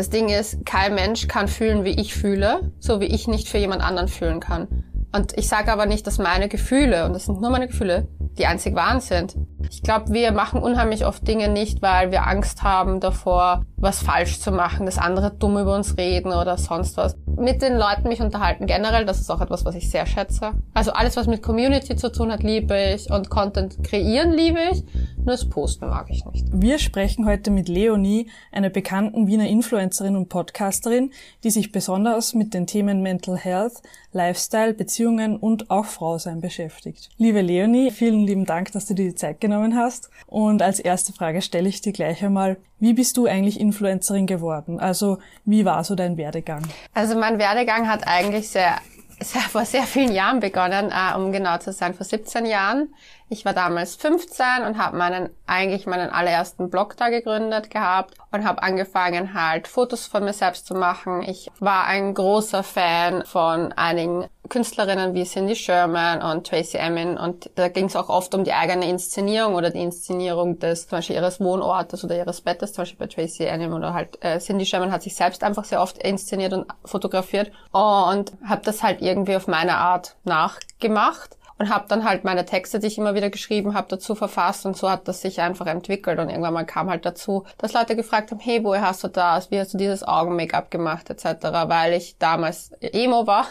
[0.00, 3.58] Das Ding ist, kein Mensch kann fühlen, wie ich fühle, so wie ich nicht für
[3.58, 4.66] jemand anderen fühlen kann.
[5.14, 8.08] Und ich sage aber nicht, dass meine Gefühle, und das sind nur meine Gefühle,
[8.38, 9.36] die einzig wahren sind.
[9.68, 14.40] Ich glaube, wir machen unheimlich oft Dinge nicht, weil wir Angst haben davor, was falsch
[14.40, 17.18] zu machen, dass andere dumm über uns reden oder sonst was.
[17.40, 20.52] Mit den Leuten mich unterhalten generell, das ist auch etwas, was ich sehr schätze.
[20.74, 24.84] Also alles, was mit Community zu tun hat, liebe ich und Content kreieren liebe ich,
[25.16, 26.44] nur das Posten mag ich nicht.
[26.52, 32.52] Wir sprechen heute mit Leonie, einer bekannten Wiener Influencerin und Podcasterin, die sich besonders mit
[32.52, 33.80] den Themen Mental Health,
[34.12, 37.10] Lifestyle, Beziehungen und auch Frausein beschäftigt.
[37.16, 40.10] Liebe Leonie, vielen lieben Dank, dass du dir die Zeit genommen hast.
[40.26, 44.80] Und als erste Frage stelle ich dir gleich einmal, wie bist du eigentlich Influencerin geworden?
[44.80, 46.62] Also wie war so dein Werdegang?
[46.92, 48.78] Also mein Werdegang hat eigentlich sehr,
[49.20, 52.88] sehr vor sehr vielen Jahren begonnen, äh, um genau zu sein, vor 17 Jahren.
[53.32, 58.44] Ich war damals 15 und habe meinen eigentlich meinen allerersten Blog da gegründet gehabt und
[58.44, 61.22] habe angefangen halt Fotos von mir selbst zu machen.
[61.22, 67.50] Ich war ein großer Fan von einigen Künstlerinnen wie Cindy Sherman und Tracy Emin und
[67.54, 71.14] da ging es auch oft um die eigene Inszenierung oder die Inszenierung des zum Beispiel
[71.14, 74.90] ihres Wohnortes oder ihres Bettes, zum Beispiel bei Tracy Emin oder halt äh, Cindy Sherman
[74.90, 79.46] hat sich selbst einfach sehr oft inszeniert und fotografiert und habe das halt irgendwie auf
[79.46, 83.86] meine Art nachgemacht und habe dann halt meine Texte, die ich immer wieder geschrieben habe,
[83.90, 87.44] dazu verfasst und so hat das sich einfach entwickelt und irgendwann mal kam halt dazu,
[87.58, 91.10] dass Leute gefragt haben, hey, woher hast du das, wie hast du dieses Augen-Make-up gemacht
[91.10, 93.46] etc., weil ich damals Emo war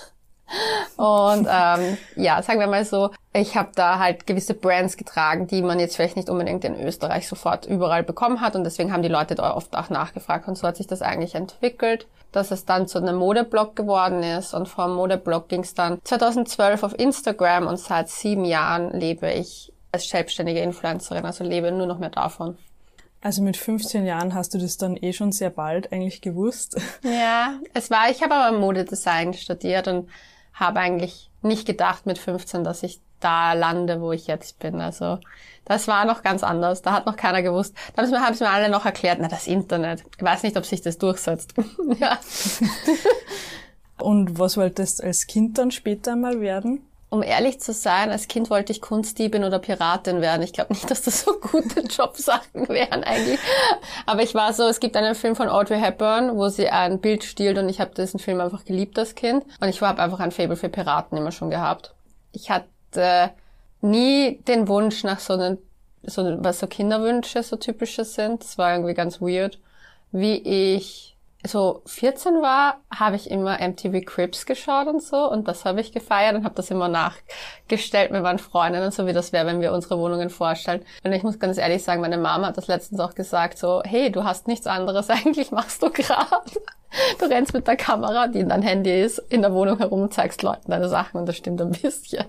[0.97, 5.61] und ähm, ja, sagen wir mal so, ich habe da halt gewisse Brands getragen, die
[5.61, 9.09] man jetzt vielleicht nicht unbedingt in Österreich sofort überall bekommen hat und deswegen haben die
[9.09, 12.87] Leute da oft auch nachgefragt und so hat sich das eigentlich entwickelt, dass es dann
[12.87, 17.77] zu einem Modeblog geworden ist und vom Modeblog ging es dann 2012 auf Instagram und
[17.77, 22.57] seit sieben Jahren lebe ich als selbstständige Influencerin, also lebe nur noch mehr davon.
[23.21, 26.79] Also mit 15 Jahren hast du das dann eh schon sehr bald eigentlich gewusst.
[27.03, 30.09] Ja, es war, ich habe aber Modedesign studiert und
[30.59, 34.81] habe eigentlich nicht gedacht mit 15, dass ich da lande, wo ich jetzt bin.
[34.81, 35.19] Also
[35.65, 36.81] das war noch ganz anders.
[36.81, 37.75] Da hat noch keiner gewusst.
[37.95, 40.03] Dann haben es mir alle noch erklärt, na das Internet.
[40.17, 41.53] Ich weiß nicht, ob sich das durchsetzt.
[44.01, 46.88] Und was wolltest du als Kind dann später mal werden?
[47.11, 50.43] Um ehrlich zu sein, als Kind wollte ich Kunstdiebin oder Piratin werden.
[50.43, 53.39] Ich glaube nicht, dass das so gute Jobsachen wären eigentlich.
[54.05, 57.23] Aber ich war so, es gibt einen Film von Audrey Hepburn, wo sie ein Bild
[57.23, 59.43] stiehlt und ich habe diesen Film einfach geliebt als Kind.
[59.59, 61.95] Und ich habe einfach ein Faible für Piraten immer schon gehabt.
[62.31, 63.31] Ich hatte
[63.81, 65.57] nie den Wunsch nach so einem,
[66.03, 68.43] so, was so Kinderwünsche so typische sind.
[68.43, 69.57] Das war irgendwie ganz weird.
[70.11, 71.15] Wie ich
[71.45, 75.93] so 14 war, habe ich immer MTV Crips geschaut und so und das habe ich
[75.93, 79.71] gefeiert und habe das immer nachgestellt mit meinen Freundinnen, so wie das wäre, wenn wir
[79.71, 80.83] unsere Wohnungen vorstellen.
[81.03, 84.11] Und ich muss ganz ehrlich sagen, meine Mama hat das letztens auch gesagt, so, hey,
[84.11, 86.51] du hast nichts anderes, eigentlich machst du gerade.
[87.19, 90.13] Du rennst mit der Kamera, die in dein Handy ist, in der Wohnung herum und
[90.13, 92.25] zeigst Leuten deine Sachen und das stimmt ein bisschen.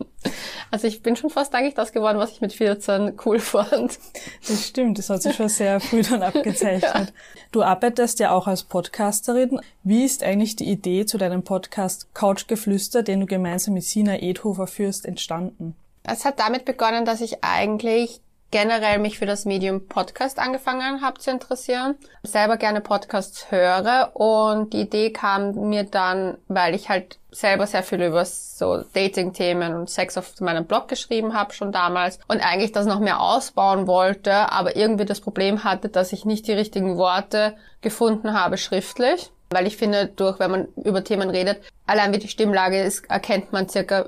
[0.70, 3.98] Also ich bin schon fast eigentlich das geworden, was ich mit 14 cool fand.
[4.46, 6.92] Das stimmt, das hat sich schon sehr früh dann abgezeichnet.
[6.92, 7.06] Ja.
[7.52, 8.62] Du arbeitest ja auch als
[9.00, 9.60] Podcasterin.
[9.82, 14.66] Wie ist eigentlich die Idee zu deinem Podcast Couchgeflüster, den du gemeinsam mit Sina Edhofer
[14.66, 15.74] führst, entstanden?
[16.02, 21.20] Es hat damit begonnen, dass ich eigentlich generell mich für das Medium Podcast angefangen habe
[21.20, 27.18] zu interessieren, selber gerne Podcasts höre und die Idee kam mir dann, weil ich halt
[27.30, 32.18] selber sehr viel über so Dating-Themen und Sex auf meinem Blog geschrieben habe schon damals
[32.26, 36.48] und eigentlich das noch mehr ausbauen wollte, aber irgendwie das Problem hatte, dass ich nicht
[36.48, 39.30] die richtigen Worte gefunden habe schriftlich.
[39.52, 43.52] Weil ich finde, durch, wenn man über Themen redet, allein wie die Stimmlage ist, erkennt
[43.52, 44.06] man circa,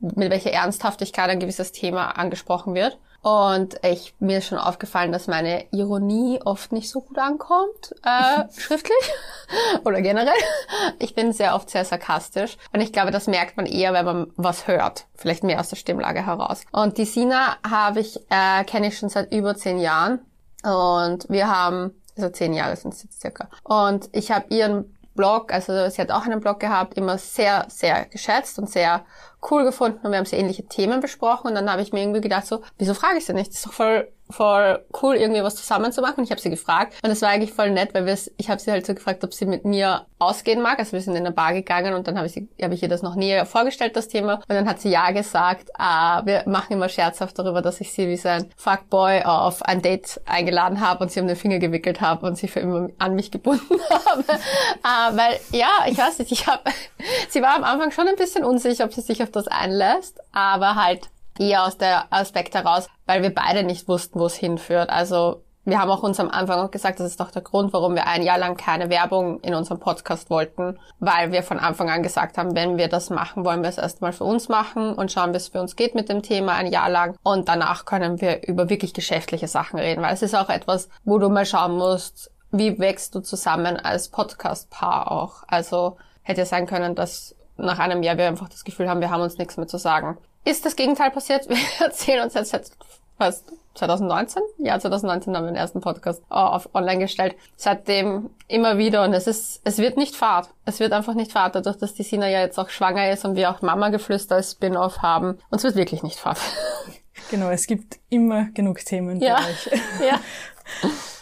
[0.00, 2.98] mit welcher Ernsthaftigkeit ein gewisses Thema angesprochen wird.
[3.22, 8.44] Und ich, mir ist schon aufgefallen, dass meine Ironie oft nicht so gut ankommt, äh,
[8.58, 9.12] schriftlich
[9.84, 10.32] oder generell.
[10.98, 14.32] Ich bin sehr oft sehr sarkastisch und ich glaube, das merkt man eher, wenn man
[14.36, 16.62] was hört, vielleicht mehr aus der Stimmlage heraus.
[16.72, 20.20] Und die Sina habe ich, äh, kenne ich schon seit über zehn Jahren
[20.62, 23.48] und wir haben, also zehn Jahre sind es jetzt circa.
[23.64, 28.06] Und ich habe ihren Blog, also sie hat auch einen Blog gehabt, immer sehr, sehr
[28.06, 29.04] geschätzt und sehr
[29.50, 32.22] cool gefunden und wir haben sehr ähnliche Themen besprochen und dann habe ich mir irgendwie
[32.22, 33.50] gedacht so, wieso frage ich sie nicht?
[33.50, 36.24] Das ist doch voll voll cool, irgendwie was zusammen zu machen.
[36.24, 38.70] Ich habe sie gefragt und es war eigentlich voll nett, weil wir ich habe sie
[38.70, 40.78] halt so gefragt, ob sie mit mir ausgehen mag.
[40.78, 42.88] Also wir sind in eine Bar gegangen und dann habe ich, sie, hab ich ihr
[42.88, 44.34] das noch näher vorgestellt, das Thema.
[44.34, 48.08] Und dann hat sie ja gesagt, ah, wir machen immer scherzhaft darüber, dass ich sie
[48.08, 52.00] wie so ein Fuckboy auf ein Date eingeladen habe und sie um den Finger gewickelt
[52.00, 54.24] habe und sie für immer an mich gebunden habe.
[54.82, 56.62] ah, weil, ja, ich weiß nicht, ich habe,
[57.28, 60.74] sie war am Anfang schon ein bisschen unsicher, ob sie sich auf das einlässt, aber
[60.74, 61.08] halt
[61.40, 64.90] eher aus der Aspekt heraus, weil wir beide nicht wussten, wo es hinführt.
[64.90, 67.94] Also wir haben auch uns am Anfang auch gesagt, das ist doch der Grund, warum
[67.94, 72.02] wir ein Jahr lang keine Werbung in unserem Podcast wollten, weil wir von Anfang an
[72.02, 75.32] gesagt haben, wenn wir das machen, wollen wir es erstmal für uns machen und schauen,
[75.32, 78.46] wie es für uns geht mit dem Thema ein Jahr lang und danach können wir
[78.48, 82.30] über wirklich geschäftliche Sachen reden, weil es ist auch etwas, wo du mal schauen musst,
[82.52, 85.44] wie wächst du zusammen als Podcast-Paar auch.
[85.46, 89.22] Also hätte sein können, dass nach einem Jahr wir einfach das Gefühl haben, wir haben
[89.22, 90.16] uns nichts mehr zu sagen.
[90.44, 91.48] Ist das Gegenteil passiert?
[91.48, 92.76] Wir erzählen uns jetzt
[93.18, 94.42] fast 2019?
[94.58, 97.36] Ja, 2019 haben wir den ersten Podcast äh, auf online gestellt.
[97.56, 100.50] Seitdem immer wieder und es ist, es wird nicht Fahrt.
[100.64, 103.36] Es wird einfach nicht Fahrt, dadurch, dass die Sina ja jetzt auch schwanger ist und
[103.36, 105.38] wir auch Mama-Geflüster als Spin-off haben.
[105.50, 106.40] Uns wird wirklich nicht Fahrt.
[107.30, 109.36] Genau, es gibt immer genug Themen ja.
[109.38, 109.80] für euch.
[110.00, 110.20] Ja.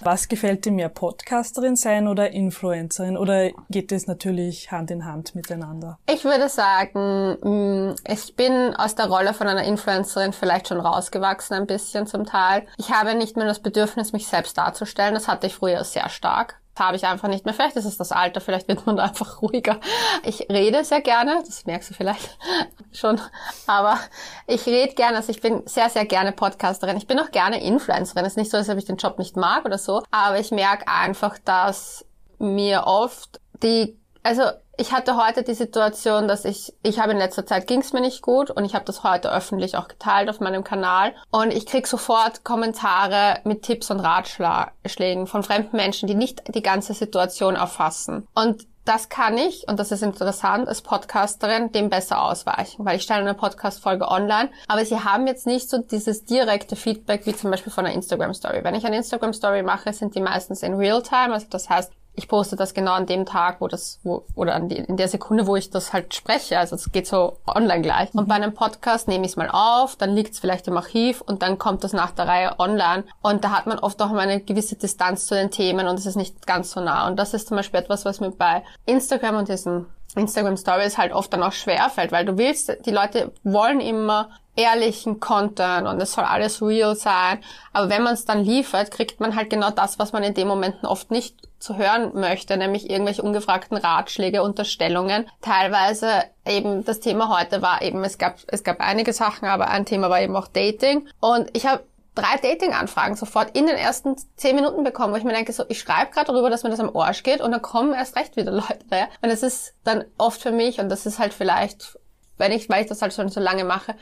[0.00, 3.16] Was gefällt dir mehr, Podcasterin sein oder Influencerin?
[3.16, 5.98] Oder geht es natürlich Hand in Hand miteinander?
[6.08, 11.56] Ich würde sagen, mm, ich bin aus der Rolle von einer Influencerin vielleicht schon rausgewachsen
[11.56, 12.66] ein bisschen zum Teil.
[12.76, 15.14] Ich habe nicht mehr das Bedürfnis, mich selbst darzustellen.
[15.14, 17.54] Das hatte ich früher sehr stark habe ich einfach nicht mehr.
[17.54, 19.78] Vielleicht ist es das Alter, vielleicht wird man da einfach ruhiger.
[20.24, 22.38] Ich rede sehr gerne, das merkst du vielleicht
[22.92, 23.20] schon,
[23.66, 23.98] aber
[24.46, 26.96] ich rede gerne, also ich bin sehr, sehr gerne Podcasterin.
[26.96, 28.24] Ich bin auch gerne Influencerin.
[28.24, 30.50] Es ist nicht so, als ob ich den Job nicht mag oder so, aber ich
[30.50, 32.04] merke einfach, dass
[32.38, 33.98] mir oft die,
[34.28, 34.42] also
[34.76, 38.02] ich hatte heute die Situation, dass ich, ich habe in letzter Zeit ging es mir
[38.02, 41.64] nicht gut und ich habe das heute öffentlich auch geteilt auf meinem Kanal und ich
[41.64, 47.56] krieg sofort Kommentare mit Tipps und Ratschlägen von fremden Menschen, die nicht die ganze Situation
[47.56, 48.28] erfassen.
[48.34, 53.02] Und das kann ich, und das ist interessant, als Podcasterin dem besser ausweichen, weil ich
[53.02, 57.50] stelle eine Podcast-Folge online, aber sie haben jetzt nicht so dieses direkte Feedback wie zum
[57.50, 58.62] Beispiel von einer Instagram-Story.
[58.62, 62.56] Wenn ich eine Instagram-Story mache, sind die meistens in Real-Time, also das heißt, ich poste
[62.56, 65.54] das genau an dem Tag, wo das, wo, oder an die, in der Sekunde, wo
[65.54, 66.58] ich das halt spreche.
[66.58, 68.12] Also es geht so online gleich.
[68.12, 71.20] Und bei einem Podcast nehme ich es mal auf, dann liegt es vielleicht im Archiv
[71.20, 73.04] und dann kommt das nach der Reihe online.
[73.22, 76.06] Und da hat man oft auch mal eine gewisse Distanz zu den Themen und es
[76.06, 77.06] ist nicht ganz so nah.
[77.06, 79.86] Und das ist zum Beispiel etwas, was mir bei Instagram und diesen
[80.16, 84.30] Instagram Stories halt oft dann auch schwer fällt, weil du willst, die Leute wollen immer
[84.58, 87.38] ehrlichen Content und es soll alles real sein.
[87.72, 90.48] Aber wenn man es dann liefert, kriegt man halt genau das, was man in den
[90.48, 95.28] Momenten oft nicht zu hören möchte, nämlich irgendwelche ungefragten Ratschläge, Unterstellungen.
[95.40, 99.86] Teilweise eben das Thema heute war eben, es gab, es gab einige Sachen, aber ein
[99.86, 101.08] Thema war eben auch Dating.
[101.20, 101.84] Und ich habe
[102.16, 105.78] drei Dating-Anfragen sofort in den ersten zehn Minuten bekommen, wo ich mir denke, so, ich
[105.78, 108.50] schreibe gerade darüber, dass mir das am Arsch geht und dann kommen erst recht wieder
[108.52, 109.08] Leute.
[109.22, 111.96] Und es ist dann oft für mich, und das ist halt vielleicht,
[112.36, 113.94] wenn ich, weil ich das halt schon so lange mache,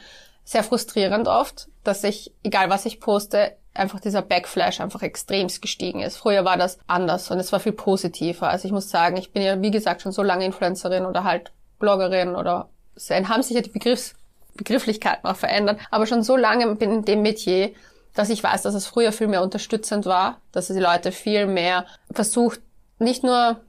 [0.46, 6.00] sehr frustrierend oft, dass ich, egal was ich poste, einfach dieser Backflash einfach extremst gestiegen
[6.00, 6.16] ist.
[6.16, 8.48] Früher war das anders und es war viel positiver.
[8.48, 11.52] Also ich muss sagen, ich bin ja, wie gesagt, schon so lange Influencerin oder halt
[11.78, 12.70] Bloggerin oder
[13.10, 14.14] haben sich ja die Begriffs
[14.56, 17.72] Begrifflichkeiten auch verändert, aber schon so lange bin in dem Metier,
[18.14, 21.84] dass ich weiß, dass es früher viel mehr unterstützend war, dass die Leute viel mehr
[22.10, 22.60] versucht,
[22.98, 23.60] nicht nur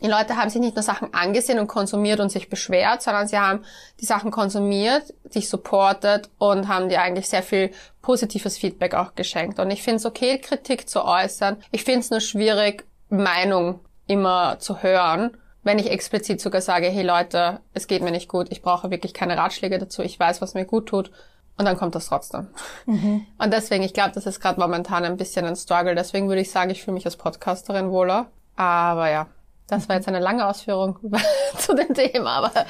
[0.00, 3.38] die Leute haben sich nicht nur Sachen angesehen und konsumiert und sich beschwert, sondern sie
[3.38, 3.64] haben
[4.00, 9.58] die Sachen konsumiert, dich supportet und haben dir eigentlich sehr viel positives Feedback auch geschenkt.
[9.58, 11.58] Und ich finde es okay, Kritik zu äußern.
[11.72, 17.02] Ich finde es nur schwierig, Meinung immer zu hören, wenn ich explizit sogar sage, hey
[17.04, 20.54] Leute, es geht mir nicht gut, ich brauche wirklich keine Ratschläge dazu, ich weiß, was
[20.54, 21.10] mir gut tut.
[21.58, 22.48] Und dann kommt das trotzdem.
[22.86, 23.26] Mhm.
[23.36, 25.94] Und deswegen, ich glaube, das ist gerade momentan ein bisschen ein Struggle.
[25.94, 28.28] Deswegen würde ich sagen, ich fühle mich als Podcasterin wohler.
[28.56, 29.26] Aber ja,
[29.72, 30.98] das war jetzt eine lange Ausführung
[31.58, 32.66] zu dem Thema, aber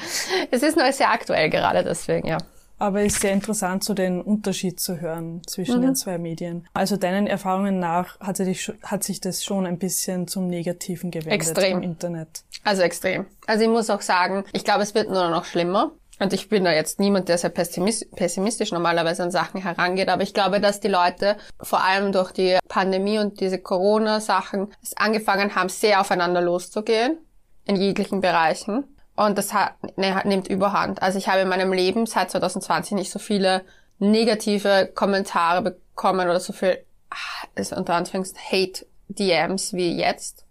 [0.51, 2.37] es ist noch sehr aktuell gerade deswegen, ja.
[2.79, 5.83] Aber es ist sehr interessant, so den Unterschied zu hören zwischen mhm.
[5.83, 6.67] den zwei Medien.
[6.73, 11.33] Also deinen Erfahrungen nach hat sich, hat sich das schon ein bisschen zum Negativen gewendet
[11.33, 11.77] extrem.
[11.77, 12.43] im Internet.
[12.63, 13.25] Also extrem.
[13.47, 15.91] Also ich muss auch sagen, ich glaube, es wird nur noch schlimmer.
[16.23, 20.33] Und ich bin da jetzt niemand, der sehr pessimistisch normalerweise an Sachen herangeht, aber ich
[20.33, 25.99] glaube, dass die Leute vor allem durch die Pandemie und diese Corona-Sachen angefangen haben, sehr
[25.99, 27.17] aufeinander loszugehen
[27.65, 28.85] in jeglichen Bereichen.
[29.17, 31.01] Und das hat, ne, nimmt überhand.
[31.01, 33.61] Also ich habe in meinem Leben seit 2020 nicht so viele
[33.99, 40.42] negative Kommentare bekommen oder so viel, ah, ist unter Anführungszeichen Hate-DMs wie jetzt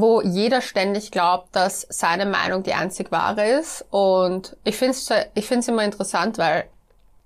[0.00, 3.84] wo jeder ständig glaubt, dass seine Meinung die einzig wahre ist.
[3.90, 6.64] Und ich finde es ich find's immer interessant, weil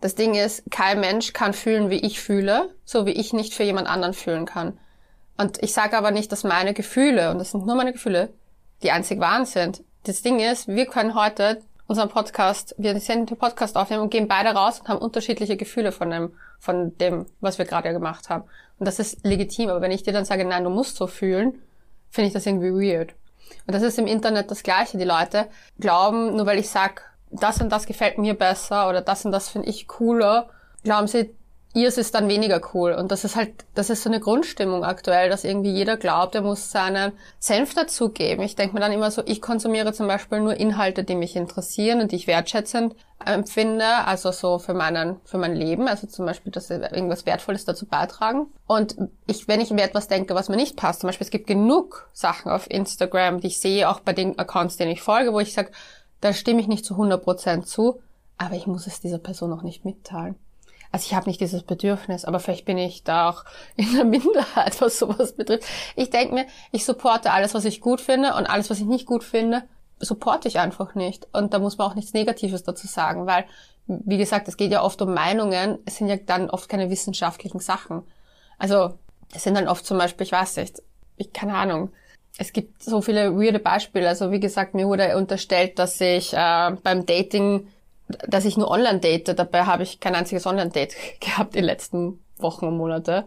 [0.00, 3.62] das Ding ist, kein Mensch kann fühlen, wie ich fühle, so wie ich nicht für
[3.62, 4.79] jemand anderen fühlen kann.
[5.38, 8.31] Und ich sage aber nicht, dass meine Gefühle, und das sind nur meine Gefühle,
[8.83, 9.83] die einzig wahren sind.
[10.05, 14.29] Das Ding ist, wir können heute unseren Podcast, wir senden den Podcast aufnehmen und gehen
[14.29, 18.45] beide raus und haben unterschiedliche Gefühle von dem, von dem, was wir gerade gemacht haben.
[18.79, 19.69] Und das ist legitim.
[19.71, 21.61] Aber wenn ich dir dann sage, nein, du musst so fühlen,
[22.12, 23.14] finde ich das irgendwie weird.
[23.66, 24.99] Und das ist im Internet das Gleiche.
[24.99, 25.49] Die Leute
[25.81, 29.49] glauben, nur weil ich sag, das und das gefällt mir besser oder das und das
[29.49, 30.50] finde ich cooler,
[30.85, 31.35] glauben sie,
[31.75, 32.93] ihrs ist dann weniger cool.
[32.93, 36.43] Und das ist halt, das ist so eine Grundstimmung aktuell, dass irgendwie jeder glaubt, er
[36.43, 38.45] muss seinen Senf dazugeben.
[38.45, 42.00] Ich denke mir dann immer so, ich konsumiere zum Beispiel nur Inhalte, die mich interessieren
[42.00, 46.52] und die ich wertschätzend empfinde, also so für meinen, für mein Leben, also zum Beispiel,
[46.52, 48.47] dass irgendwas Wertvolles dazu beitragen.
[48.67, 51.47] Und ich, wenn ich mir etwas denke, was mir nicht passt, zum Beispiel, es gibt
[51.47, 55.41] genug Sachen auf Instagram, die ich sehe, auch bei den Accounts, denen ich folge, wo
[55.41, 55.71] ich sage,
[56.21, 58.00] da stimme ich nicht zu 100% zu,
[58.38, 60.37] aber ich muss es dieser Person auch nicht mitteilen.
[60.93, 63.45] Also ich habe nicht dieses Bedürfnis, aber vielleicht bin ich da auch
[63.77, 65.67] in der Minderheit, was sowas betrifft.
[65.97, 69.07] Ich denke mir, ich supporte alles, was ich gut finde und alles, was ich nicht
[69.07, 69.63] gut finde,
[69.99, 71.27] supporte ich einfach nicht.
[71.33, 73.47] Und da muss man auch nichts Negatives dazu sagen, weil,
[73.87, 77.61] wie gesagt, es geht ja oft um Meinungen, es sind ja dann oft keine wissenschaftlichen
[77.61, 78.03] Sachen.
[78.59, 78.99] Also
[79.35, 80.83] es sind dann oft zum Beispiel, ich weiß nicht,
[81.17, 81.91] ich keine Ahnung,
[82.39, 84.09] es gibt so viele weirde Beispiele.
[84.09, 87.69] Also wie gesagt, mir wurde unterstellt, dass ich äh, beim Dating
[88.09, 89.39] dass ich nur online date.
[89.39, 93.25] Dabei habe ich kein einziges Online-Date gehabt die letzten Wochen und Monate.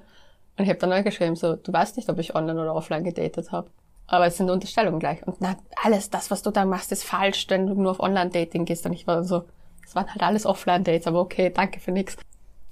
[0.57, 3.51] Und ich habe dann geschrieben, so, du weißt nicht, ob ich online oder offline gedatet
[3.51, 3.69] habe.
[4.07, 5.25] Aber es sind Unterstellungen gleich.
[5.25, 8.65] Und na, alles, das, was du da machst, ist falsch, wenn du nur auf Online-Dating
[8.65, 8.85] gehst.
[8.85, 9.43] Und ich war so,
[9.85, 12.15] es waren halt alles Offline-Dates, aber okay, danke für nix.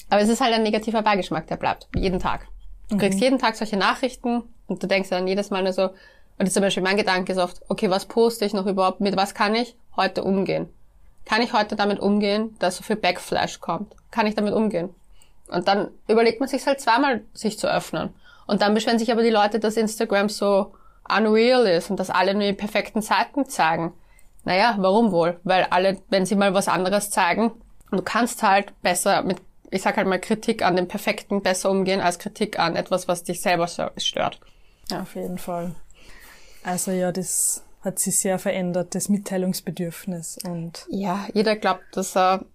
[0.10, 1.88] Aber es ist halt ein negativer Beigeschmack, der bleibt.
[1.96, 2.48] Jeden Tag.
[2.90, 3.24] Du kriegst mhm.
[3.24, 5.90] jeden Tag solche Nachrichten und du denkst dann jedes Mal nur so,
[6.38, 9.34] und zum Beispiel mein Gedanke ist oft, okay, was poste ich noch überhaupt, mit was
[9.34, 10.70] kann ich heute umgehen?
[11.26, 13.94] Kann ich heute damit umgehen, dass so viel Backflash kommt?
[14.12, 14.94] Kann ich damit umgehen?
[15.48, 18.14] Und dann überlegt man sich halt zweimal, sich zu öffnen.
[18.46, 20.74] Und dann beschweren sich aber die Leute, dass Instagram so
[21.08, 23.94] unreal ist und dass alle nur die perfekten Seiten zeigen.
[24.46, 25.40] Naja, warum wohl?
[25.44, 27.52] Weil alle, wenn sie mal was anderes zeigen,
[27.92, 29.38] du kannst halt besser mit,
[29.70, 33.24] ich sag halt mal, Kritik an dem Perfekten besser umgehen als Kritik an etwas, was
[33.24, 34.40] dich selber stört.
[34.90, 35.76] Ja, auf jeden Fall.
[36.64, 40.86] Also ja, das hat sich sehr verändert, das Mitteilungsbedürfnis und.
[40.90, 42.46] Ja, jeder glaubt, dass er,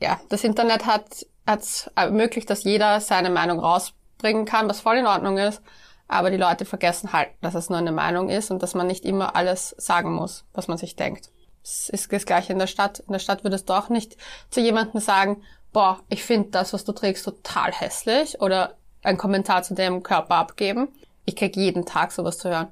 [0.00, 5.06] ja, das Internet hat, hat ermöglicht, dass jeder seine Meinung rausbringen kann, was voll in
[5.06, 5.62] Ordnung ist.
[6.08, 9.04] Aber die Leute vergessen halt, dass es nur eine Meinung ist und dass man nicht
[9.04, 11.30] immer alles sagen muss, was man sich denkt.
[11.64, 12.98] Es ist das gleiche in der Stadt.
[12.98, 14.16] In der Stadt würdest du auch nicht
[14.50, 19.62] zu jemandem sagen, boah, ich finde das, was du trägst, total hässlich oder einen Kommentar
[19.62, 20.88] zu dem Körper abgeben.
[21.24, 22.68] Ich krieg jeden Tag sowas zu hören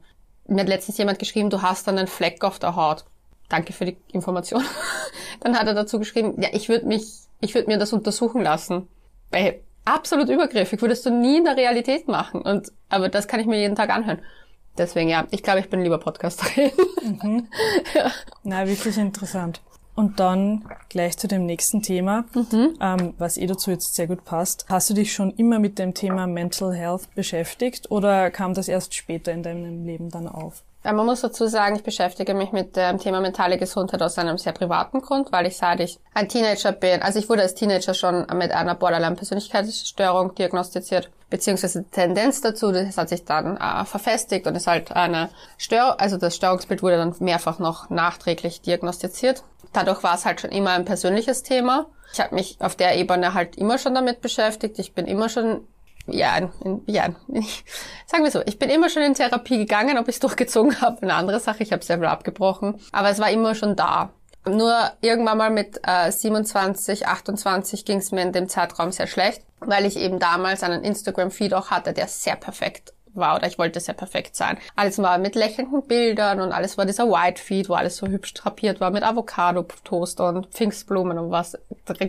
[0.47, 3.05] mir hat letztens jemand geschrieben, du hast dann einen Fleck auf der Haut.
[3.49, 4.65] Danke für die Information.
[5.41, 7.07] dann hat er dazu geschrieben, ja, ich würde mich,
[7.41, 8.89] ich würde mir das untersuchen lassen.
[9.31, 12.43] Bei absolut übergriffig würdest du nie in der Realität machen.
[12.43, 14.21] Und aber das kann ich mir jeden Tag anhören.
[14.79, 16.71] Deswegen ja, ich glaube, ich bin lieber Podcasterin.
[17.03, 17.49] Mhm.
[17.95, 18.11] ja.
[18.45, 19.61] Na, wirklich interessant.
[20.01, 22.75] Und dann gleich zu dem nächsten Thema, mhm.
[22.81, 24.65] ähm, was eh dazu jetzt sehr gut passt.
[24.67, 28.95] Hast du dich schon immer mit dem Thema Mental Health beschäftigt oder kam das erst
[28.95, 30.63] später in deinem Leben dann auf?
[30.83, 34.55] Man muss dazu sagen, ich beschäftige mich mit dem Thema mentale Gesundheit aus einem sehr
[34.55, 38.27] privaten Grund, weil ich seit ich ein Teenager bin, also ich wurde als Teenager schon
[38.33, 44.67] mit einer Borderline-Persönlichkeitsstörung diagnostiziert, beziehungsweise Tendenz dazu, das hat sich dann äh, verfestigt und ist
[44.67, 45.29] halt eine
[45.59, 49.45] Störung, also das Störungsbild wurde dann mehrfach noch nachträglich diagnostiziert.
[49.73, 51.87] Dadurch war es halt schon immer ein persönliches Thema.
[52.13, 54.79] Ich habe mich auf der Ebene halt immer schon damit beschäftigt.
[54.79, 55.67] Ich bin immer schon
[56.07, 57.65] ja, in, ja, ich,
[58.07, 61.03] sagen wir so, ich bin immer schon in Therapie gegangen, ob ich es durchgezogen habe,
[61.03, 64.11] eine andere Sache, ich habe viel abgebrochen, aber es war immer schon da.
[64.47, 69.43] Nur irgendwann mal mit äh, 27, 28 ging es mir in dem Zeitraum sehr schlecht,
[69.61, 73.81] weil ich eben damals einen Instagram-Feed auch hatte, der sehr perfekt war oder ich wollte
[73.81, 74.59] sehr perfekt sein.
[74.77, 78.35] Alles war mit lächelnden Bildern und alles war dieser White Feed, wo alles so hübsch
[78.35, 81.59] drapiert war mit Avocado-Toast und Pfingstblumen und was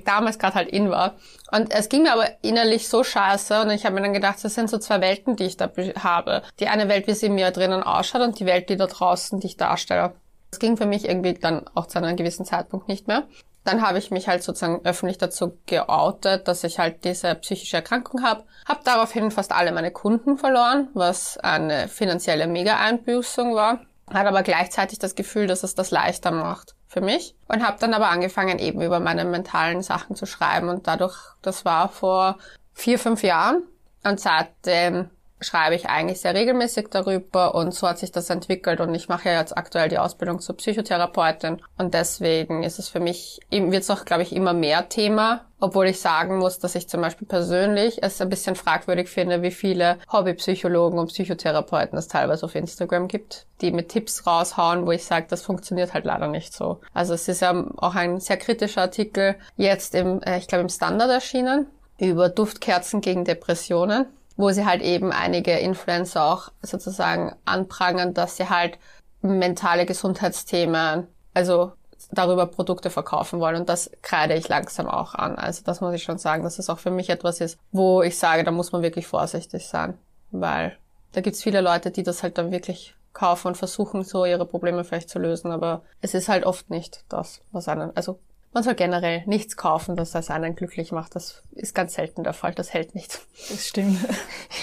[0.05, 1.15] damals gerade halt in war.
[1.51, 4.55] Und es ging mir aber innerlich so scheiße und ich habe mir dann gedacht, das
[4.55, 6.43] sind so zwei Welten, die ich da habe.
[6.59, 9.47] Die eine Welt, wie sie mir drinnen ausschaut und die Welt, die da draußen, die
[9.47, 10.13] ich darstelle.
[10.49, 13.23] Das ging für mich irgendwie dann auch zu einem gewissen Zeitpunkt nicht mehr
[13.63, 18.23] dann habe ich mich halt sozusagen öffentlich dazu geoutet, dass ich halt diese psychische Erkrankung
[18.23, 18.43] habe.
[18.67, 23.81] Habe daraufhin fast alle meine Kunden verloren, was eine finanzielle Mega-Einbüßung war.
[24.11, 27.35] Hat aber gleichzeitig das Gefühl, dass es das leichter macht für mich.
[27.47, 30.67] Und habe dann aber angefangen, eben über meine mentalen Sachen zu schreiben.
[30.67, 32.37] Und dadurch, das war vor
[32.73, 33.63] vier, fünf Jahren.
[34.03, 35.09] Und seitdem
[35.41, 39.29] schreibe ich eigentlich sehr regelmäßig darüber und so hat sich das entwickelt und ich mache
[39.29, 43.89] ja jetzt aktuell die Ausbildung zur Psychotherapeutin und deswegen ist es für mich, wird es
[43.89, 48.03] auch, glaube ich, immer mehr Thema, obwohl ich sagen muss, dass ich zum Beispiel persönlich
[48.03, 53.47] es ein bisschen fragwürdig finde, wie viele Hobbypsychologen und Psychotherapeuten es teilweise auf Instagram gibt,
[53.61, 56.79] die mit Tipps raushauen, wo ich sage, das funktioniert halt leider nicht so.
[56.93, 60.69] Also es ist ja auch ein sehr kritischer Artikel jetzt im, äh, ich glaube, im
[60.69, 61.67] Standard erschienen
[61.99, 64.07] über Duftkerzen gegen Depressionen
[64.41, 68.77] wo sie halt eben einige Influencer auch sozusagen anprangern, dass sie halt
[69.21, 71.73] mentale Gesundheitsthemen, also
[72.11, 73.57] darüber Produkte verkaufen wollen.
[73.57, 75.35] Und das kreide ich langsam auch an.
[75.35, 78.17] Also das muss ich schon sagen, dass es auch für mich etwas ist, wo ich
[78.17, 79.97] sage, da muss man wirklich vorsichtig sein.
[80.31, 80.75] Weil
[81.11, 84.83] da gibt's viele Leute, die das halt dann wirklich kaufen und versuchen, so ihre Probleme
[84.83, 85.51] vielleicht zu lösen.
[85.51, 88.19] Aber es ist halt oft nicht das, was einen, also
[88.53, 91.15] man soll generell nichts kaufen, das das einen glücklich macht.
[91.15, 92.53] Das ist ganz selten der Fall.
[92.53, 93.19] Das hält nicht.
[93.49, 93.99] Das stimmt.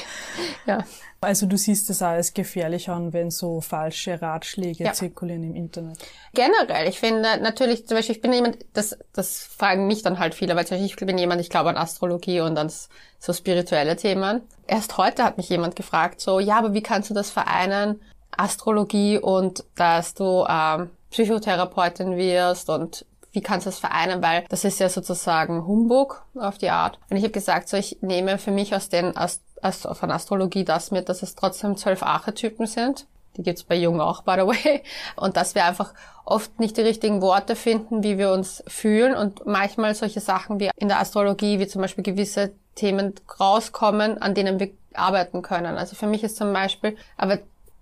[0.66, 0.84] ja.
[1.20, 4.92] Also du siehst es als gefährlich an, wenn so falsche Ratschläge ja.
[4.92, 5.98] zirkulieren im Internet.
[6.32, 10.34] Generell, ich finde natürlich, zum Beispiel, ich bin jemand, das, das fragen mich dann halt
[10.34, 12.70] viele, weil zum Beispiel ich bin jemand, ich glaube an Astrologie und an
[13.18, 14.42] so spirituelle Themen.
[14.68, 18.00] Erst heute hat mich jemand gefragt, so, ja, aber wie kannst du das vereinen,
[18.36, 23.06] Astrologie und dass du ähm, Psychotherapeutin wirst und
[23.38, 26.98] wie kannst du das vereinen, weil das ist ja sozusagen Humbug auf die Art.
[27.08, 30.64] Und ich habe gesagt, so ich nehme für mich aus den aus, aus, von Astrologie
[30.64, 33.06] das mit, dass es trotzdem zwölf Archetypen sind.
[33.36, 34.82] Die gibt's bei Jung auch, by the way.
[35.14, 39.46] Und dass wir einfach oft nicht die richtigen Worte finden, wie wir uns fühlen und
[39.46, 44.58] manchmal solche Sachen wie in der Astrologie, wie zum Beispiel gewisse Themen rauskommen, an denen
[44.58, 45.76] wir arbeiten können.
[45.76, 47.38] Also für mich ist zum Beispiel, aber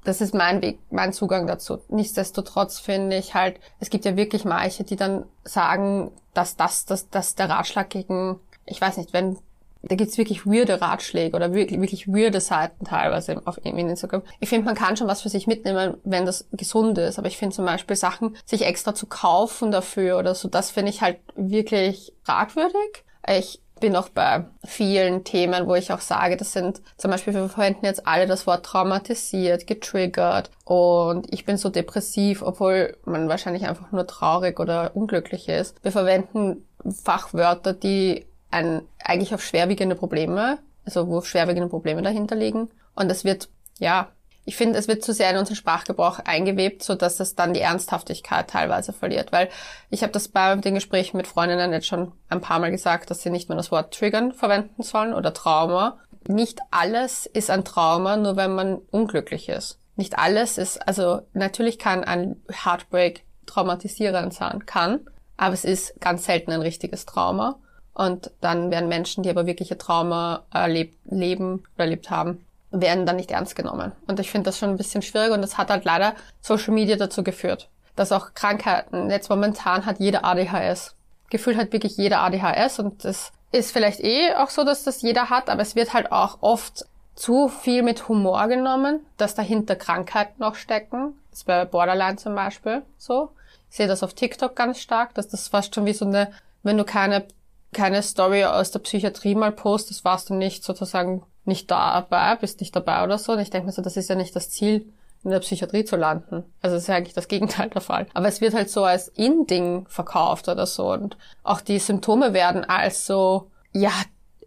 [0.06, 1.78] das ist mein Weg, mein Zugang dazu.
[1.88, 7.10] Nichtsdestotrotz finde ich halt, es gibt ja wirklich manche, die dann sagen, dass das, dass,
[7.10, 9.36] dass der Ratschlag gegen, ich weiß nicht, wenn,
[9.82, 14.22] da gibt's wirklich weirde Ratschläge oder wirklich, wirklich weirde Seiten teilweise auf Instagram.
[14.38, 17.18] Ich finde, man kann schon was für sich mitnehmen, wenn das gesund ist.
[17.18, 20.90] Aber ich finde zum Beispiel Sachen, sich extra zu kaufen dafür oder so, das finde
[20.90, 23.04] ich halt wirklich fragwürdig.
[23.28, 27.49] Ich bin auch bei vielen Themen, wo ich auch sage, das sind zum Beispiel, wir
[27.49, 33.68] verwenden jetzt alle das Wort traumatisiert, getriggert und ich bin so depressiv, obwohl man wahrscheinlich
[33.68, 35.83] einfach nur traurig oder unglücklich ist.
[35.85, 36.66] Wir verwenden
[37.04, 42.71] Fachwörter, die ein, eigentlich auf schwerwiegende Probleme, also wo schwerwiegende Probleme dahinter liegen.
[42.95, 44.09] Und es wird, ja,
[44.46, 47.60] ich finde, es wird zu sehr in unseren Sprachgebrauch eingewebt, so dass es dann die
[47.60, 49.32] Ernsthaftigkeit teilweise verliert.
[49.32, 49.50] Weil
[49.90, 53.22] ich habe das bei den Gesprächen mit Freundinnen jetzt schon ein paar Mal gesagt, dass
[53.22, 55.98] sie nicht mehr das Wort triggern verwenden sollen oder Trauma.
[56.28, 59.80] Nicht alles ist ein Trauma, nur wenn man unglücklich ist.
[59.96, 65.00] Nicht alles ist, also natürlich kann ein Heartbreak traumatisierend sein, kann,
[65.36, 67.58] aber es ist ganz selten ein richtiges Trauma.
[67.94, 73.16] Und dann werden Menschen, die aber wirkliche Trauma erlebt, leben oder erlebt haben, werden dann
[73.16, 73.92] nicht ernst genommen.
[74.06, 76.96] Und ich finde das schon ein bisschen schwierig und das hat halt leider Social Media
[76.96, 80.94] dazu geführt, dass auch Krankheiten, jetzt momentan hat jeder ADHS.
[81.30, 85.30] Gefühlt hat wirklich jeder ADHS und das ist vielleicht eh auch so, dass das jeder
[85.30, 90.40] hat, aber es wird halt auch oft zu viel mit Humor genommen, dass dahinter Krankheiten
[90.40, 91.14] noch stecken.
[91.30, 93.30] Das ist bei Borderline zum Beispiel so.
[93.70, 96.30] Ich sehe das auf TikTok ganz stark, dass das fast schon wie so eine,
[96.62, 97.26] wenn du keine,
[97.72, 102.75] keine Story aus der Psychiatrie mal postest, warst du nicht sozusagen nicht dabei, bist nicht
[102.75, 103.32] dabei oder so.
[103.32, 104.93] Und ich denke mir so, das ist ja nicht das Ziel,
[105.26, 106.45] in der Psychiatrie zu landen.
[106.63, 108.06] Also das ist ja eigentlich das Gegenteil der Fall.
[108.15, 110.93] Aber es wird halt so als In-Ding verkauft oder so.
[110.93, 113.91] Und auch die Symptome werden als so, ja,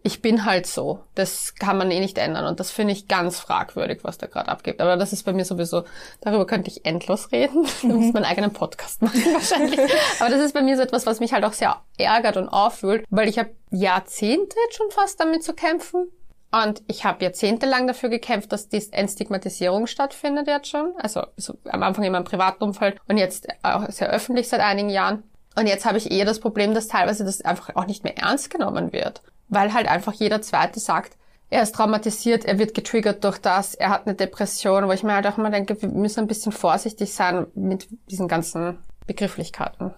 [0.02, 1.00] ich bin halt so.
[1.14, 2.46] Das kann man eh nicht ändern.
[2.46, 4.80] Und das finde ich ganz fragwürdig, was da gerade abgibt.
[4.80, 5.84] Aber das ist bei mir sowieso,
[6.22, 7.66] darüber könnte ich endlos reden.
[7.82, 8.12] Da muss mhm.
[8.12, 9.80] meinen eigenen Podcast machen wahrscheinlich.
[10.18, 13.04] Aber das ist bei mir so etwas, was mich halt auch sehr ärgert und auffühlt,
[13.10, 16.10] weil ich habe Jahrzehnte jetzt schon fast damit zu kämpfen
[16.52, 20.92] und ich habe jahrzehntelang dafür gekämpft, dass die Entstigmatisierung stattfindet jetzt schon.
[20.98, 24.88] Also so am Anfang in meinem privaten Umfeld und jetzt auch sehr öffentlich seit einigen
[24.88, 25.22] Jahren.
[25.56, 28.50] Und jetzt habe ich eher das Problem, dass teilweise das einfach auch nicht mehr ernst
[28.50, 29.22] genommen wird.
[29.48, 31.16] Weil halt einfach jeder Zweite sagt,
[31.50, 35.14] er ist traumatisiert, er wird getriggert durch das, er hat eine Depression, wo ich mir
[35.14, 39.92] halt auch immer denke, wir müssen ein bisschen vorsichtig sein mit diesen ganzen Begrifflichkeiten.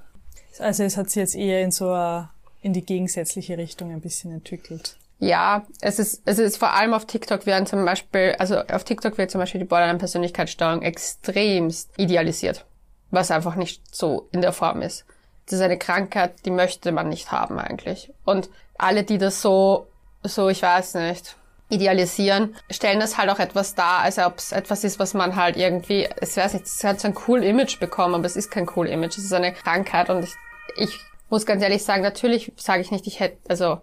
[0.58, 2.30] Also es hat sich jetzt eher in so eine,
[2.62, 4.96] in die gegensätzliche Richtung ein bisschen entwickelt.
[5.22, 9.18] Ja, es ist, es ist vor allem auf TikTok werden zum Beispiel, also auf TikTok
[9.18, 12.64] wird zum Beispiel die Borderline-Persönlichkeitsstörung extremst idealisiert,
[13.12, 15.04] was einfach nicht so in der Form ist.
[15.46, 18.12] Das ist eine Krankheit, die möchte man nicht haben eigentlich.
[18.24, 19.86] Und alle, die das so,
[20.24, 21.36] so, ich weiß nicht,
[21.68, 25.56] idealisieren, stellen das halt auch etwas dar, als ob es etwas ist, was man halt
[25.56, 28.68] irgendwie, ich weiß nicht, es hat so ein cool Image bekommen, aber es ist kein
[28.74, 30.34] cool Image, es ist eine Krankheit und ich,
[30.74, 30.98] ich
[31.30, 33.80] muss ganz ehrlich sagen, natürlich sage ich nicht, ich hätte, also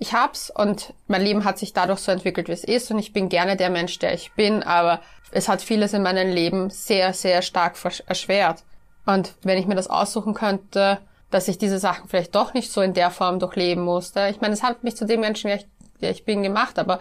[0.00, 3.12] ich hab's und mein Leben hat sich dadurch so entwickelt, wie es ist und ich
[3.12, 7.12] bin gerne der Mensch, der ich bin, aber es hat vieles in meinem Leben sehr,
[7.12, 8.64] sehr stark erschwert.
[9.04, 10.98] Und wenn ich mir das aussuchen könnte,
[11.30, 14.28] dass ich diese Sachen vielleicht doch nicht so in der Form durchleben musste.
[14.28, 15.66] Ich meine, es hat mich zu dem Menschen, der ich,
[16.00, 16.98] der ich bin, gemacht, aber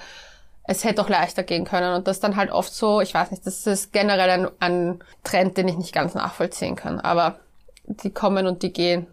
[0.64, 1.96] es hätte auch leichter gehen können.
[1.96, 5.58] Und das dann halt oft so, ich weiß nicht, das ist generell ein, ein Trend,
[5.58, 7.00] den ich nicht ganz nachvollziehen kann.
[7.00, 7.40] Aber
[7.86, 9.08] die kommen und die gehen.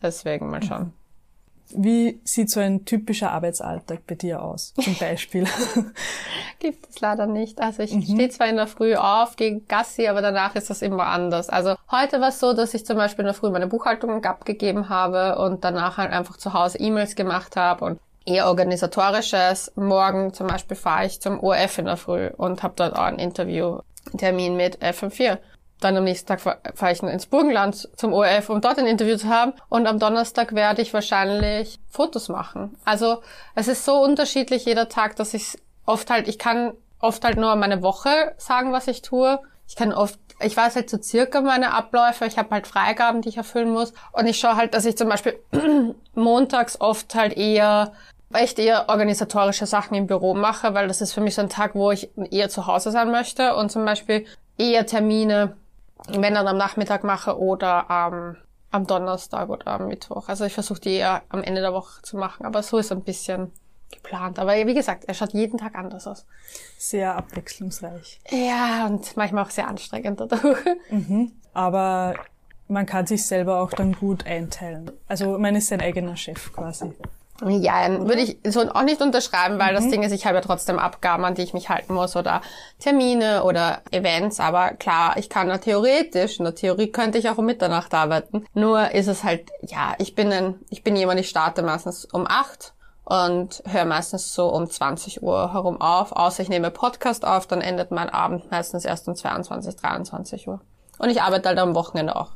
[0.00, 0.92] Deswegen mal schauen.
[1.76, 5.46] Wie sieht so ein typischer Arbeitsalltag bei dir aus, zum Beispiel?
[6.58, 7.60] Gibt es leider nicht.
[7.60, 8.02] Also ich mhm.
[8.02, 11.48] stehe zwar in der Früh auf, gehe Gassi, aber danach ist das immer anders.
[11.48, 14.88] Also heute war es so, dass ich zum Beispiel in der Früh meine Buchhaltung abgegeben
[14.88, 19.72] habe und danach halt einfach zu Hause E-Mails gemacht habe und eher organisatorisches.
[19.76, 23.18] Morgen zum Beispiel fahre ich zum ORF in der Früh und habe dort auch einen
[23.18, 25.38] Interviewtermin mit FM4.
[25.82, 29.28] Dann am nächsten Tag fahre ich ins Burgenland zum ORF, um dort ein Interview zu
[29.28, 29.52] haben.
[29.68, 32.76] Und am Donnerstag werde ich wahrscheinlich Fotos machen.
[32.84, 33.22] Also
[33.54, 37.54] es ist so unterschiedlich jeder Tag, dass ich oft halt, ich kann oft halt nur
[37.56, 39.40] meine Woche sagen, was ich tue.
[39.66, 42.26] Ich kann oft, ich weiß halt so circa meine Abläufe.
[42.26, 43.92] Ich habe halt Freigaben, die ich erfüllen muss.
[44.12, 45.38] Und ich schaue halt, dass ich zum Beispiel
[46.14, 47.92] montags oft halt eher
[48.34, 51.74] echt eher organisatorische Sachen im Büro mache, weil das ist für mich so ein Tag,
[51.74, 54.24] wo ich eher zu Hause sein möchte und zum Beispiel
[54.58, 55.56] eher Termine,
[56.08, 58.36] wenn dann am Nachmittag mache oder am,
[58.70, 60.28] am Donnerstag oder am Mittwoch.
[60.28, 63.02] Also ich versuche die eher am Ende der Woche zu machen, aber so ist ein
[63.02, 63.52] bisschen
[63.90, 64.38] geplant.
[64.38, 66.26] Aber wie gesagt, er schaut jeden Tag anders aus.
[66.78, 68.20] Sehr abwechslungsreich.
[68.30, 70.58] Ja, und manchmal auch sehr anstrengend dadurch.
[70.90, 71.32] Mhm.
[71.52, 72.14] Aber
[72.68, 74.90] man kann sich selber auch dann gut einteilen.
[75.06, 76.92] Also man ist sein eigener Chef quasi.
[77.44, 79.76] Ja, würde ich so auch nicht unterschreiben, weil mhm.
[79.76, 82.40] das Ding ist, ich habe ja trotzdem Abgaben, an die ich mich halten muss oder
[82.78, 84.38] Termine oder Events.
[84.38, 88.44] Aber klar, ich kann ja theoretisch, in der Theorie könnte ich auch um Mitternacht arbeiten.
[88.54, 92.26] Nur ist es halt, ja, ich bin ein, ich bin jemand, ich starte meistens um
[92.28, 92.74] acht
[93.04, 96.12] und höre meistens so um 20 Uhr herum auf.
[96.12, 100.60] Außer ich nehme Podcast auf, dann endet mein Abend meistens erst um 22, 23 Uhr.
[100.98, 102.32] Und ich arbeite halt am Wochenende auch.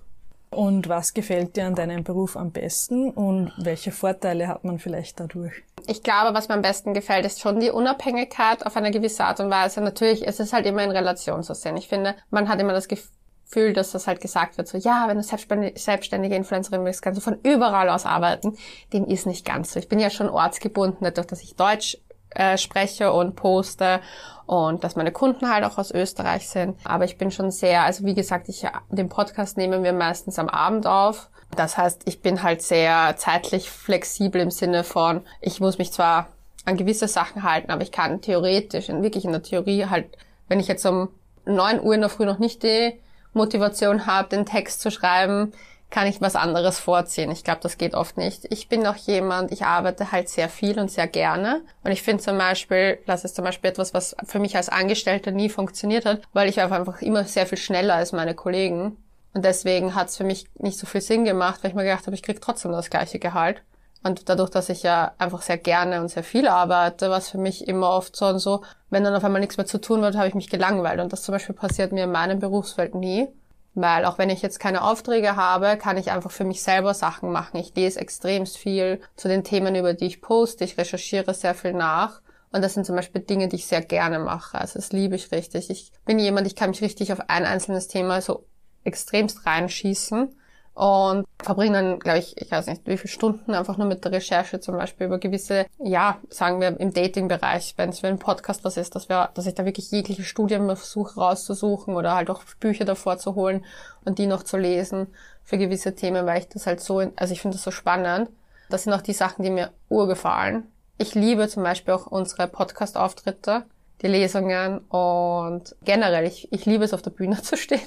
[0.50, 5.18] Und was gefällt dir an deinem Beruf am besten und welche Vorteile hat man vielleicht
[5.20, 5.64] dadurch?
[5.86, 9.40] Ich glaube, was mir am besten gefällt, ist schon die Unabhängigkeit auf eine gewisse Art
[9.40, 9.80] und Weise.
[9.80, 11.76] Natürlich, es ist halt immer in Relation zu sehen.
[11.76, 15.18] Ich finde, man hat immer das Gefühl, dass das halt gesagt wird, so, ja, wenn
[15.18, 18.56] du selbstständige Influencerin bist, kannst du von überall aus arbeiten.
[18.92, 19.78] Dem ist nicht ganz so.
[19.78, 21.98] Ich bin ja schon ortsgebunden, dadurch, dass ich Deutsch
[22.36, 24.00] äh, spreche und poste
[24.46, 26.76] und dass meine Kunden halt auch aus Österreich sind.
[26.84, 30.48] Aber ich bin schon sehr, also wie gesagt, ich, den Podcast nehmen wir meistens am
[30.48, 31.28] Abend auf.
[31.56, 36.28] Das heißt, ich bin halt sehr zeitlich flexibel im Sinne von, ich muss mich zwar
[36.64, 40.06] an gewisse Sachen halten, aber ich kann theoretisch, wirklich in der Theorie halt,
[40.48, 41.08] wenn ich jetzt um
[41.44, 43.00] neun Uhr in der Früh noch nicht die
[43.32, 45.52] Motivation habe, den Text zu schreiben,
[45.90, 47.30] kann ich was anderes vorziehen.
[47.30, 48.44] Ich glaube, das geht oft nicht.
[48.50, 51.62] Ich bin auch jemand, ich arbeite halt sehr viel und sehr gerne.
[51.84, 55.30] Und ich finde zum Beispiel, das ist zum Beispiel etwas, was für mich als Angestellter
[55.30, 58.96] nie funktioniert hat, weil ich einfach immer sehr viel schneller als meine Kollegen.
[59.32, 62.06] Und deswegen hat es für mich nicht so viel Sinn gemacht, weil ich mir gedacht
[62.06, 63.62] habe, ich krieg trotzdem das gleiche Gehalt.
[64.02, 67.66] Und dadurch, dass ich ja einfach sehr gerne und sehr viel arbeite, was für mich
[67.66, 70.28] immer oft so und so, wenn dann auf einmal nichts mehr zu tun wird, habe
[70.28, 71.00] ich mich gelangweilt.
[71.00, 73.28] Und das zum Beispiel passiert mir in meinem Berufsfeld nie.
[73.78, 77.30] Weil auch wenn ich jetzt keine Aufträge habe, kann ich einfach für mich selber Sachen
[77.30, 77.58] machen.
[77.58, 80.64] Ich lese extremst viel zu den Themen, über die ich poste.
[80.64, 82.22] Ich recherchiere sehr viel nach.
[82.52, 84.58] Und das sind zum Beispiel Dinge, die ich sehr gerne mache.
[84.58, 85.68] Also das liebe ich richtig.
[85.68, 88.46] Ich bin jemand, ich kann mich richtig auf ein einzelnes Thema so
[88.84, 90.34] extremst reinschießen
[90.76, 94.12] und verbringen dann, glaube ich, ich weiß nicht, wie viele Stunden einfach nur mit der
[94.12, 98.62] Recherche zum Beispiel über gewisse, ja, sagen wir im Dating-Bereich, wenn es für einen Podcast
[98.62, 102.42] was ist, dass wir, dass ich da wirklich jegliche Studien versuche rauszusuchen oder halt auch
[102.60, 103.64] Bücher davor zu holen
[104.04, 105.06] und die noch zu lesen
[105.44, 108.28] für gewisse Themen, weil ich das halt so, also ich finde das so spannend.
[108.68, 110.64] Das sind auch die Sachen, die mir urgefallen.
[110.98, 113.64] Ich liebe zum Beispiel auch unsere Podcast-Auftritte,
[114.02, 117.80] die Lesungen und generell, ich, ich liebe es auf der Bühne zu stehen.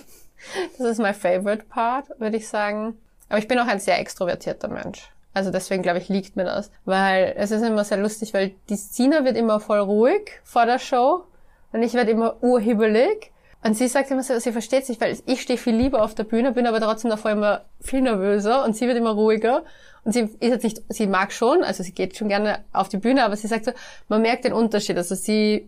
[0.78, 2.98] Das ist mein favorite part, würde ich sagen.
[3.28, 5.12] Aber ich bin auch ein sehr extrovertierter Mensch.
[5.34, 6.72] Also deswegen glaube ich, liegt mir das.
[6.86, 10.80] Weil es ist immer sehr lustig, weil die Sina wird immer voll ruhig vor der
[10.80, 11.26] Show
[11.72, 13.32] und ich werde immer urhibbelig.
[13.62, 16.24] Und sie sagt immer so, sie versteht sich, weil ich stehe viel lieber auf der
[16.24, 19.64] Bühne, bin aber trotzdem davor immer viel nervöser und sie wird immer ruhiger.
[20.06, 22.98] Und sie ist jetzt nicht, sie mag schon, also sie geht schon gerne auf die
[22.98, 23.72] Bühne, aber sie sagt so,
[24.08, 24.96] man merkt den Unterschied.
[24.96, 25.68] Also sie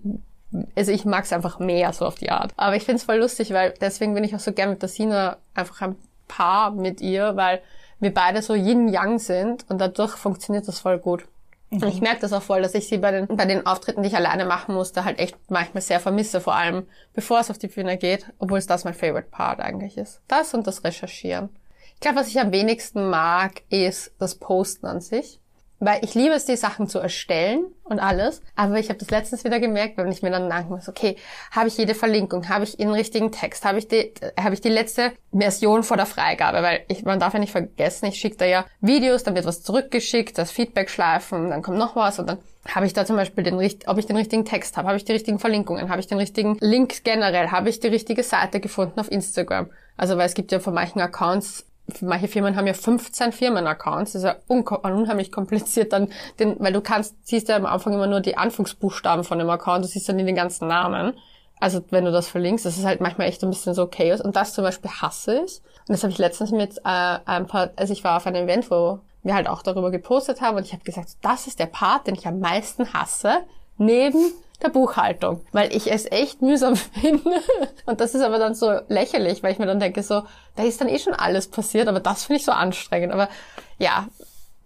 [0.76, 2.54] also ich mag es einfach mehr so auf die Art.
[2.58, 4.90] Aber ich finde es voll lustig, weil deswegen bin ich auch so gern mit der
[4.90, 5.96] Sina einfach ein
[6.28, 7.62] Paar mit ihr, weil
[8.00, 11.26] wir beide so Yin-Yang sind und dadurch funktioniert das voll gut.
[11.70, 11.84] Mhm.
[11.84, 14.10] Und ich merke das auch voll, dass ich sie bei den, bei den Auftritten, die
[14.10, 17.68] ich alleine machen musste, halt echt manchmal sehr vermisse, vor allem bevor es auf die
[17.68, 20.22] Bühne geht, obwohl es das mein Favorite Part eigentlich ist.
[20.28, 21.50] Das und das Recherchieren.
[21.96, 25.41] Ich glaube, was ich am wenigsten mag, ist das Posten an sich.
[25.84, 28.44] Weil ich liebe es, die Sachen zu erstellen und alles.
[28.56, 31.16] Aber ich habe das letztens wieder gemerkt, wenn ich mir dann muss, okay,
[31.50, 34.70] habe ich jede Verlinkung, habe ich den richtigen Text, habe ich die, habe ich die
[34.70, 38.46] letzte Version vor der Freigabe, weil ich, man darf ja nicht vergessen, ich schicke da
[38.46, 42.38] ja Videos, dann wird was zurückgeschickt, das Feedback schleifen, dann kommt noch was und dann
[42.68, 43.56] habe ich da zum Beispiel den,
[43.88, 46.58] ob ich den richtigen Text habe, habe ich die richtigen Verlinkungen, habe ich den richtigen
[46.60, 49.72] Link generell, habe ich die richtige Seite gefunden auf Instagram.
[49.98, 51.66] Also weil es gibt ja von manchen Accounts
[52.02, 56.82] manche Firmen haben ja 15 Firmenaccounts, das ist ja unheimlich kompliziert dann, den, weil du
[56.82, 60.16] kannst, siehst ja am Anfang immer nur die Anfangsbuchstaben von dem Account, du siehst dann
[60.16, 61.14] nie den ganzen Namen.
[61.60, 64.20] Also wenn du das verlinkst, das ist halt manchmal echt ein bisschen so Chaos.
[64.20, 65.62] Und das zum Beispiel hasse ich.
[65.88, 68.72] Und das habe ich letztens mit äh, ein paar, also ich war auf einem Event,
[68.72, 72.08] wo wir halt auch darüber gepostet haben und ich habe gesagt, das ist der Part,
[72.08, 73.42] den ich am meisten hasse,
[73.78, 77.42] neben der Buchhaltung, weil ich es echt mühsam finde.
[77.86, 80.24] Und das ist aber dann so lächerlich, weil ich mir dann denke, so,
[80.56, 83.14] da ist dann eh schon alles passiert, aber das finde ich so anstrengend.
[83.14, 83.30] Aber
[83.78, 84.08] ja,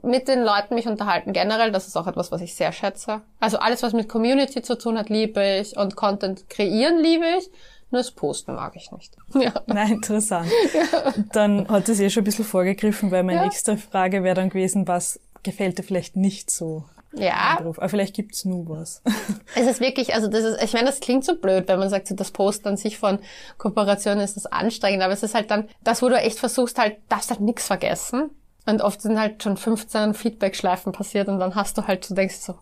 [0.01, 3.21] mit den Leuten mich unterhalten generell, das ist auch etwas, was ich sehr schätze.
[3.39, 7.49] Also alles, was mit Community zu tun hat, liebe ich und Content kreieren liebe ich.
[7.91, 9.15] Nur das Posten mag ich nicht.
[9.35, 9.53] Ja.
[9.67, 10.49] Nein, interessant.
[10.73, 11.13] Ja.
[11.31, 13.45] Dann hat es eh schon ein bisschen vorgegriffen, weil meine ja.
[13.45, 16.85] nächste Frage wäre dann gewesen, was gefällt dir vielleicht nicht so
[17.17, 17.57] ja.
[17.61, 17.79] Drauf.
[17.79, 19.01] Aber vielleicht gibt's nur was.
[19.57, 22.07] Es ist wirklich, also das ist, ich meine, das klingt so blöd, wenn man sagt,
[22.07, 23.19] so das Posten an sich von
[23.57, 26.97] Kooperationen ist das anstrengend, aber es ist halt dann das, wo du echt versuchst, halt,
[27.07, 28.31] darfst halt nichts vergessen.
[28.65, 32.37] Und oft sind halt schon 15 Feedback-Schleifen passiert und dann hast du halt, du denkst
[32.37, 32.55] so,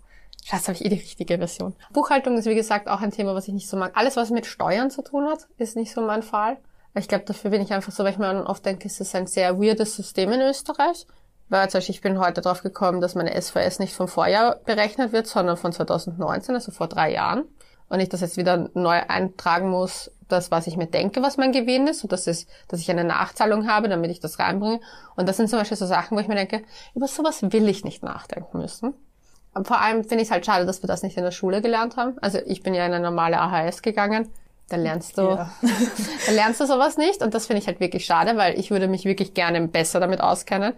[0.45, 1.73] Scheiße, habe ich eh die richtige Version.
[1.93, 3.93] Buchhaltung ist, wie gesagt, auch ein Thema, was ich nicht so mag.
[3.95, 6.57] Alles, was mit Steuern zu tun hat, ist nicht so mein Fall.
[6.95, 9.25] Ich glaube, dafür bin ich einfach so, weil ich mir oft denke, es ist ein
[9.25, 11.07] sehr weirdes System in Österreich.
[11.53, 15.11] Weil zum Beispiel, ich bin heute drauf gekommen, dass meine SVS nicht vom Vorjahr berechnet
[15.11, 17.43] wird, sondern von 2019, also vor drei Jahren.
[17.89, 21.51] Und ich das jetzt wieder neu eintragen muss, das, was ich mir denke, was mein
[21.51, 24.79] Gewinn ist, und das ist, dass ich eine Nachzahlung habe, damit ich das reinbringe.
[25.15, 26.63] Und das sind zum Beispiel so Sachen, wo ich mir denke,
[26.95, 28.95] über sowas will ich nicht nachdenken müssen.
[29.53, 31.61] Und vor allem finde ich es halt schade, dass wir das nicht in der Schule
[31.61, 32.17] gelernt haben.
[32.19, 34.27] Also ich bin ja in eine normale AHS gegangen.
[34.69, 35.51] Da lernst du, ja.
[36.25, 37.21] da lernst du sowas nicht.
[37.21, 40.19] Und das finde ich halt wirklich schade, weil ich würde mich wirklich gerne besser damit
[40.19, 40.73] auskennen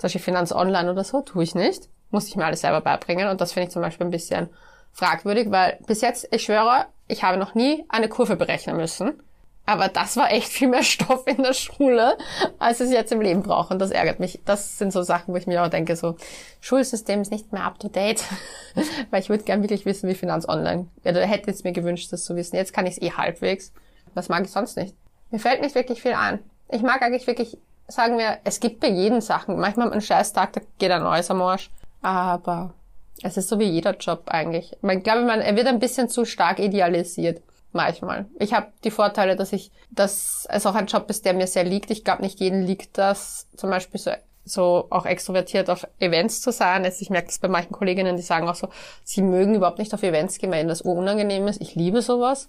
[0.00, 1.90] zum Beispiel Finanz Online oder so, tue ich nicht.
[2.10, 3.28] Muss ich mir alles selber beibringen.
[3.28, 4.48] Und das finde ich zum Beispiel ein bisschen
[4.92, 9.22] fragwürdig, weil bis jetzt, ich schwöre, ich habe noch nie eine Kurve berechnen müssen.
[9.66, 12.16] Aber das war echt viel mehr Stoff in der Schule,
[12.58, 13.74] als ich jetzt im Leben brauche.
[13.74, 14.40] Und das ärgert mich.
[14.46, 16.16] Das sind so Sachen, wo ich mir auch denke, so,
[16.62, 18.24] Schulsystem ist nicht mehr up to date.
[19.10, 20.86] Weil ich würde gern wirklich wissen, wie Finanz online.
[21.02, 22.56] Da hätte es mir gewünscht, das zu wissen.
[22.56, 23.74] Jetzt kann ich es eh halbwegs.
[24.14, 24.94] Was mag ich sonst nicht?
[25.30, 26.38] Mir fällt nicht wirklich viel ein.
[26.70, 27.58] Ich mag eigentlich wirklich
[27.90, 29.58] sagen wir, es gibt bei jedem Sachen.
[29.58, 31.70] Manchmal am Scheißtag, da geht ein neues am Arsch.
[32.02, 32.74] Aber
[33.22, 34.76] es ist so wie jeder Job eigentlich.
[34.82, 37.42] Ich glaube, man, er wird ein bisschen zu stark idealisiert.
[37.72, 38.26] Manchmal.
[38.40, 41.62] Ich habe die Vorteile, dass ich, dass es auch ein Job ist, der mir sehr
[41.62, 41.90] liegt.
[41.92, 44.10] Ich glaube, nicht jedem liegt das, zum Beispiel so,
[44.44, 46.82] so auch extrovertiert auf Events zu sein.
[46.82, 48.70] Jetzt, ich merke das bei manchen Kolleginnen, die sagen auch so,
[49.04, 51.60] sie mögen überhaupt nicht auf Events gehen, weil ihnen das unangenehm ist.
[51.60, 52.48] Ich liebe sowas.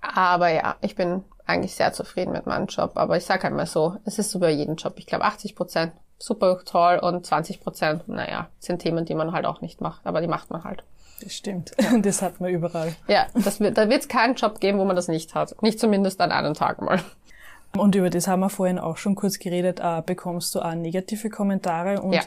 [0.00, 2.92] Aber ja, ich bin eigentlich sehr zufrieden mit meinem Job.
[2.94, 4.94] Aber ich sage halt mal so, es ist so bei jedem Job.
[4.96, 9.46] Ich glaube 80 Prozent super toll und 20 Prozent, naja, sind Themen, die man halt
[9.46, 10.82] auch nicht macht, aber die macht man halt.
[11.22, 11.72] Das stimmt.
[11.80, 11.98] Ja.
[12.02, 12.94] Das hat man überall.
[13.08, 15.60] Ja, das da wird es keinen Job geben, wo man das nicht hat.
[15.62, 17.00] Nicht zumindest an einem Tag mal.
[17.76, 19.80] Und über das haben wir vorhin auch schon kurz geredet.
[19.80, 22.00] Äh, bekommst du auch negative Kommentare?
[22.00, 22.22] Und ja.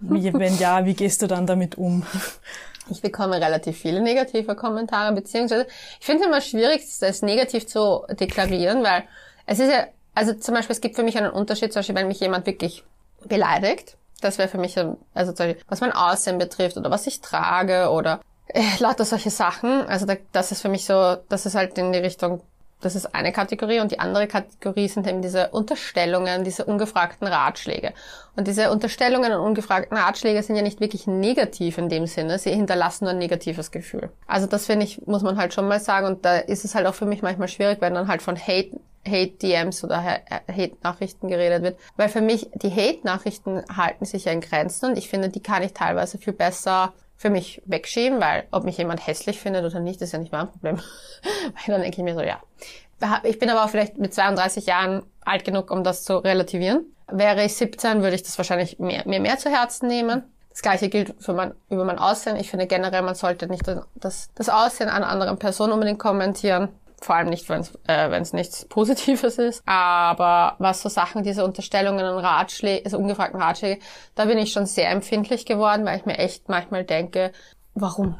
[0.00, 2.04] wenn ja, wie gehst du dann damit um?
[2.90, 5.66] Ich bekomme relativ viele negative Kommentare, beziehungsweise
[6.00, 9.04] ich finde es immer schwierig, das negativ zu deklarieren, weil
[9.46, 12.08] es ist ja, also zum Beispiel, es gibt für mich einen Unterschied, zum Beispiel, wenn
[12.08, 12.84] mich jemand wirklich
[13.24, 14.76] beleidigt, das wäre für mich,
[15.14, 15.32] also
[15.68, 19.86] was mein Aussehen betrifft oder was ich trage oder äh, lauter solche Sachen.
[19.86, 22.42] Also da, das ist für mich so, das ist halt in die Richtung
[22.80, 27.92] das ist eine Kategorie und die andere Kategorie sind eben diese Unterstellungen, diese ungefragten Ratschläge.
[28.36, 32.50] Und diese Unterstellungen und ungefragten Ratschläge sind ja nicht wirklich negativ in dem Sinne, sie
[32.50, 34.10] hinterlassen nur ein negatives Gefühl.
[34.26, 36.86] Also das finde ich, muss man halt schon mal sagen und da ist es halt
[36.86, 41.78] auch für mich manchmal schwierig, wenn dann halt von Hate Hate-DMs oder Hate-Nachrichten geredet wird.
[41.96, 45.62] Weil für mich, die Hate-Nachrichten halten sich ja in Grenzen und ich finde, die kann
[45.62, 50.00] ich teilweise viel besser für mich wegschieben, weil ob mich jemand hässlich findet oder nicht,
[50.00, 50.76] ist ja nicht mein Problem.
[51.22, 52.40] weil dann denke ich mir so, ja.
[53.24, 56.86] Ich bin aber auch vielleicht mit 32 Jahren alt genug, um das zu relativieren.
[57.08, 60.22] Wäre ich 17, würde ich das wahrscheinlich mehr, mir mehr zu Herzen nehmen.
[60.50, 62.36] Das gleiche gilt für mein, über mein Aussehen.
[62.36, 66.68] Ich finde generell, man sollte nicht das, das Aussehen einer anderen Person unbedingt kommentieren.
[67.00, 69.62] Vor allem nicht, wenn es äh, nichts Positives ist.
[69.66, 73.80] Aber was so Sachen, diese Unterstellungen und Ratschläge, also ungefragten Ratschläge,
[74.14, 77.32] da bin ich schon sehr empfindlich geworden, weil ich mir echt manchmal denke,
[77.74, 78.16] warum?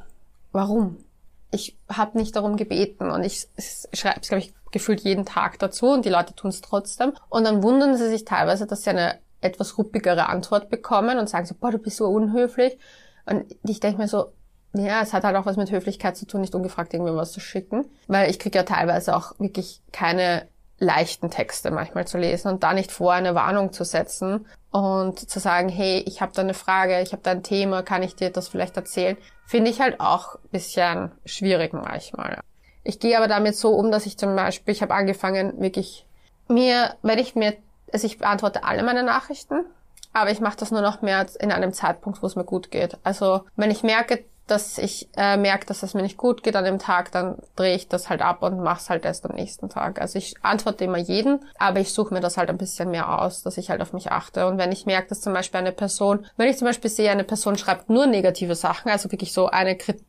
[0.53, 1.05] Warum?
[1.51, 3.49] Ich habe nicht darum gebeten und ich
[3.93, 7.13] schreibe es, glaube ich, gefühlt jeden Tag dazu und die Leute tun es trotzdem.
[7.29, 11.47] Und dann wundern sie sich teilweise, dass sie eine etwas ruppigere Antwort bekommen und sagen
[11.47, 12.79] so, boah, du bist so unhöflich.
[13.25, 14.33] Und ich denke mir so,
[14.73, 17.41] ja, es hat halt auch was mit Höflichkeit zu tun, nicht ungefragt irgendwem was zu
[17.41, 17.87] schicken.
[18.07, 20.47] Weil ich kriege ja teilweise auch wirklich keine
[20.79, 25.41] leichten Texte manchmal zu lesen und da nicht vor eine Warnung zu setzen und zu
[25.41, 28.31] sagen, hey, ich habe da eine Frage, ich habe da ein Thema, kann ich dir
[28.31, 32.41] das vielleicht erzählen, finde ich halt auch ein bisschen schwierig manchmal.
[32.85, 36.07] Ich gehe aber damit so um, dass ich zum Beispiel, ich habe angefangen, wirklich
[36.49, 37.57] mir, wenn ich mir
[37.93, 39.65] Also ich beantworte alle meine Nachrichten,
[40.13, 42.99] aber ich mache das nur noch mehr in einem Zeitpunkt, wo es mir gut geht.
[43.03, 46.65] Also wenn ich merke, dass ich äh, merke, dass es mir nicht gut geht an
[46.65, 49.69] dem Tag, dann drehe ich das halt ab und mache es halt erst am nächsten
[49.69, 50.01] Tag.
[50.01, 53.43] Also ich antworte immer jeden, aber ich suche mir das halt ein bisschen mehr aus,
[53.43, 54.47] dass ich halt auf mich achte.
[54.47, 57.25] Und wenn ich merke, dass zum Beispiel eine Person, wenn ich zum Beispiel sehe, eine
[57.25, 60.03] Person schreibt nur negative Sachen, also wirklich so eine Krit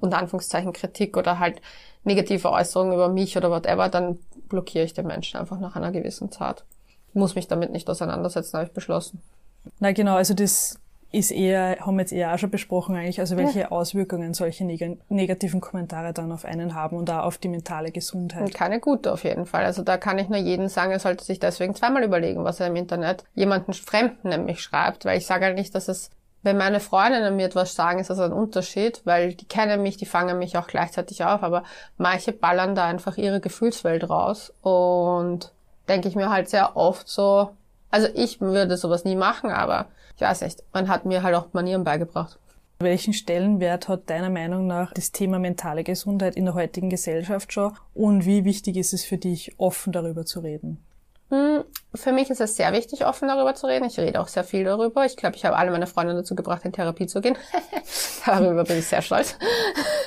[0.00, 1.60] unter Anführungszeichen Kritik oder halt
[2.04, 6.30] negative Äußerungen über mich oder whatever, dann blockiere ich den Menschen einfach nach einer gewissen
[6.30, 6.64] Zeit.
[7.08, 9.22] Ich muss mich damit nicht auseinandersetzen, habe ich beschlossen.
[9.78, 10.78] Na genau, also das
[11.14, 13.70] ist eher, haben wir jetzt eher auch schon besprochen eigentlich, also welche ja.
[13.70, 18.52] Auswirkungen solche neg negativen Kommentare dann auf einen haben und auch auf die mentale Gesundheit.
[18.54, 19.64] Keine gute auf jeden Fall.
[19.64, 22.66] Also da kann ich nur jeden sagen, er sollte sich deswegen zweimal überlegen, was er
[22.66, 26.10] im Internet jemanden Fremden nämlich schreibt, weil ich sage halt nicht, dass es
[26.44, 30.04] wenn meine Freundinnen mir etwas sagen, ist das ein Unterschied, weil die kennen mich, die
[30.04, 31.64] fangen mich auch gleichzeitig auf, aber
[31.96, 35.52] manche ballern da einfach ihre Gefühlswelt raus und
[35.88, 37.48] denke ich mir halt sehr oft so,
[37.90, 41.52] also ich würde sowas nie machen, aber ich weiß nicht, man hat mir halt auch
[41.52, 42.38] Manieren beigebracht.
[42.80, 47.72] Welchen Stellenwert hat deiner Meinung nach das Thema mentale Gesundheit in der heutigen Gesellschaft schon
[47.94, 50.84] und wie wichtig ist es für dich, offen darüber zu reden?
[51.34, 53.86] Hm, für mich ist es sehr wichtig, offen darüber zu reden.
[53.86, 55.04] Ich rede auch sehr viel darüber.
[55.04, 57.36] Ich glaube, ich habe alle meine Freunde dazu gebracht, in Therapie zu gehen.
[58.26, 59.36] darüber bin ich sehr stolz.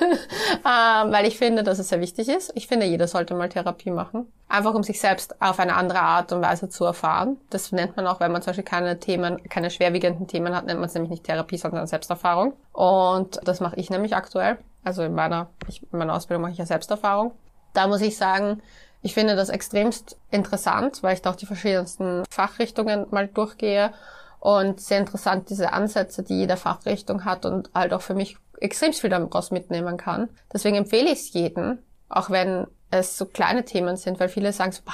[0.00, 2.50] ähm, weil ich finde, dass es sehr wichtig ist.
[2.54, 4.32] Ich finde, jeder sollte mal Therapie machen.
[4.48, 7.36] Einfach um sich selbst auf eine andere Art und Weise zu erfahren.
[7.50, 10.80] Das nennt man auch, wenn man zum Beispiel keine Themen, keine schwerwiegenden Themen hat, nennt
[10.80, 12.54] man es nämlich nicht Therapie, sondern Selbsterfahrung.
[12.72, 14.56] Und das mache ich nämlich aktuell.
[14.82, 17.32] Also in meiner, ich, in meiner Ausbildung mache ich ja Selbsterfahrung.
[17.74, 18.62] Da muss ich sagen,
[19.02, 23.92] ich finde das extremst interessant, weil ich da auch die verschiedensten Fachrichtungen mal durchgehe
[24.40, 28.92] und sehr interessant diese Ansätze, die jede Fachrichtung hat und halt auch für mich extrem
[28.92, 30.28] viel daraus mitnehmen kann.
[30.52, 34.72] Deswegen empfehle ich es jedem, auch wenn es so kleine Themen sind, weil viele sagen
[34.72, 34.92] so, bah,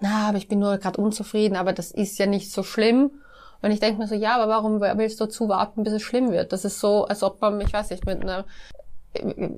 [0.00, 3.10] na, aber ich bin nur gerade unzufrieden, aber das ist ja nicht so schlimm.
[3.62, 6.52] Und ich denke mir so, ja, aber warum willst du zuwarten, bis es schlimm wird?
[6.52, 8.46] Das ist so, als ob man, ich weiß nicht, mit einer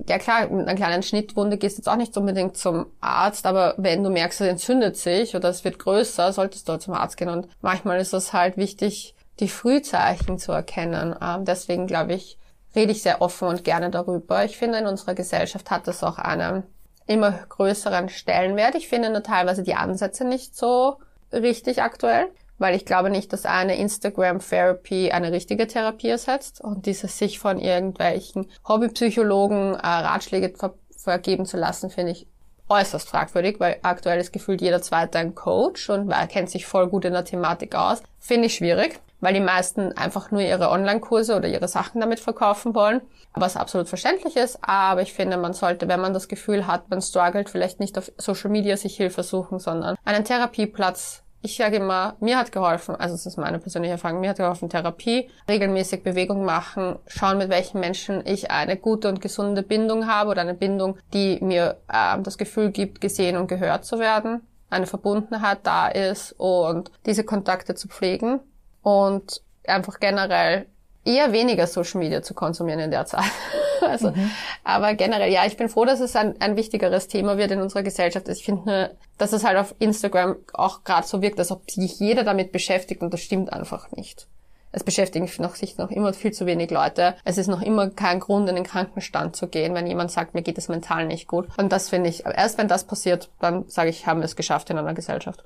[0.07, 3.75] ja klar, mit einer kleinen Schnittwunde gehst du jetzt auch nicht unbedingt zum Arzt, aber
[3.77, 7.29] wenn du merkst, es entzündet sich oder es wird größer, solltest du zum Arzt gehen.
[7.29, 11.15] Und manchmal ist es halt wichtig, die Frühzeichen zu erkennen.
[11.21, 12.39] Ähm, deswegen glaube ich,
[12.75, 14.43] rede ich sehr offen und gerne darüber.
[14.43, 16.63] Ich finde, in unserer Gesellschaft hat das auch einen
[17.05, 18.75] immer größeren Stellenwert.
[18.75, 20.97] Ich finde nur teilweise die Ansätze nicht so
[21.31, 27.17] richtig aktuell weil ich glaube nicht, dass eine Instagram-Therapy eine richtige Therapie ersetzt und dieses
[27.17, 32.27] sich von irgendwelchen Hobbypsychologen äh, Ratschläge ver vergeben zu lassen, finde ich
[32.69, 37.05] äußerst fragwürdig, weil aktuell ist gefühlt jeder zweite ein Coach und kennt sich voll gut
[37.05, 38.01] in der Thematik aus.
[38.19, 42.73] Finde ich schwierig, weil die meisten einfach nur ihre Online-Kurse oder ihre Sachen damit verkaufen
[42.73, 43.01] wollen,
[43.33, 44.59] was absolut verständlich ist.
[44.61, 48.11] Aber ich finde, man sollte, wenn man das Gefühl hat, man struggelt, vielleicht nicht auf
[48.17, 53.15] Social Media sich Hilfe suchen, sondern einen Therapieplatz ich sage immer, mir hat geholfen, also
[53.15, 57.81] es ist meine persönliche Erfahrung, mir hat geholfen Therapie, regelmäßig Bewegung machen, schauen, mit welchen
[57.81, 62.37] Menschen ich eine gute und gesunde Bindung habe oder eine Bindung, die mir äh, das
[62.37, 67.89] Gefühl gibt, gesehen und gehört zu werden, eine Verbundenheit da ist und diese Kontakte zu
[67.89, 68.39] pflegen
[68.81, 70.67] und einfach generell
[71.05, 73.31] eher weniger Social Media zu konsumieren in der Zeit.
[73.81, 74.31] also, mhm.
[74.63, 77.83] aber generell, ja, ich bin froh, dass es ein, ein wichtigeres Thema wird in unserer
[77.83, 78.27] Gesellschaft.
[78.29, 81.99] Ich finde nur, dass es halt auf Instagram auch gerade so wirkt, als ob sich
[81.99, 84.27] jeder damit beschäftigt und das stimmt einfach nicht.
[84.75, 87.13] Es beschäftigen noch, sich noch immer viel zu wenig Leute.
[87.23, 90.41] Es ist noch immer kein Grund, in den Krankenstand zu gehen, wenn jemand sagt, mir
[90.41, 91.47] geht es mental nicht gut.
[91.57, 94.71] Und das finde ich, erst wenn das passiert, dann sage ich, haben wir es geschafft
[94.71, 95.43] in einer Gesellschaft.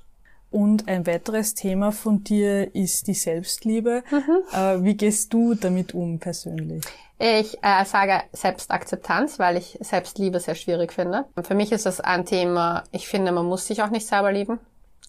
[0.49, 4.03] Und ein weiteres Thema von dir ist die Selbstliebe.
[4.09, 4.57] Mhm.
[4.57, 6.83] Äh, wie gehst du damit um persönlich?
[7.19, 11.25] Ich äh, sage Selbstakzeptanz, weil ich Selbstliebe sehr schwierig finde.
[11.41, 14.59] Für mich ist das ein Thema, ich finde, man muss sich auch nicht selber lieben.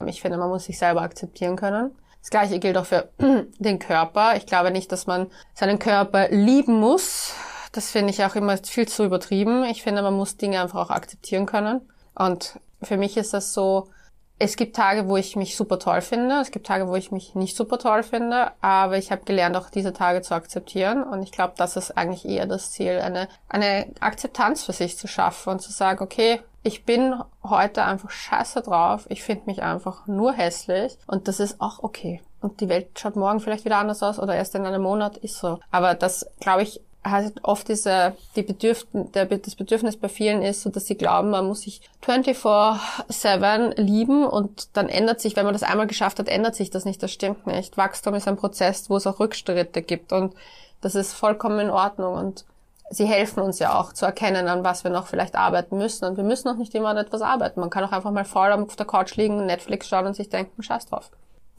[0.06, 1.90] Ich finde, man muss sich selber akzeptieren können.
[2.20, 3.10] Das gleiche gilt auch für
[3.58, 4.36] den Körper.
[4.36, 7.34] Ich glaube nicht, dass man seinen Körper lieben muss.
[7.72, 9.64] Das finde ich auch immer viel zu übertrieben.
[9.64, 11.82] Ich finde, man muss Dinge einfach auch akzeptieren können.
[12.14, 13.88] Und für mich ist das so,
[14.38, 17.34] es gibt Tage, wo ich mich super toll finde, es gibt Tage, wo ich mich
[17.34, 21.32] nicht super toll finde, aber ich habe gelernt, auch diese Tage zu akzeptieren und ich
[21.32, 25.60] glaube, das ist eigentlich eher das Ziel, eine, eine Akzeptanz für sich zu schaffen und
[25.60, 30.98] zu sagen, okay, ich bin heute einfach scheiße drauf, ich finde mich einfach nur hässlich
[31.06, 32.20] und das ist auch okay.
[32.40, 35.38] Und die Welt schaut morgen vielleicht wieder anders aus oder erst in einem Monat ist
[35.38, 35.58] so.
[35.72, 40.62] Aber das, glaube ich, halt oft diese, die Bedürf der, das Bedürfnis bei vielen ist,
[40.62, 45.54] so dass sie glauben, man muss sich 24-7 lieben und dann ändert sich, wenn man
[45.54, 47.02] das einmal geschafft hat, ändert sich das nicht.
[47.02, 47.76] Das stimmt nicht.
[47.76, 50.34] Wachstum ist ein Prozess, wo es auch Rückschritte gibt und
[50.80, 52.44] das ist vollkommen in Ordnung und
[52.90, 56.16] sie helfen uns ja auch zu erkennen, an was wir noch vielleicht arbeiten müssen und
[56.16, 57.60] wir müssen auch nicht immer an etwas arbeiten.
[57.60, 60.62] Man kann auch einfach mal faul auf der Couch liegen, Netflix schauen und sich denken,
[60.62, 61.10] scheiß drauf.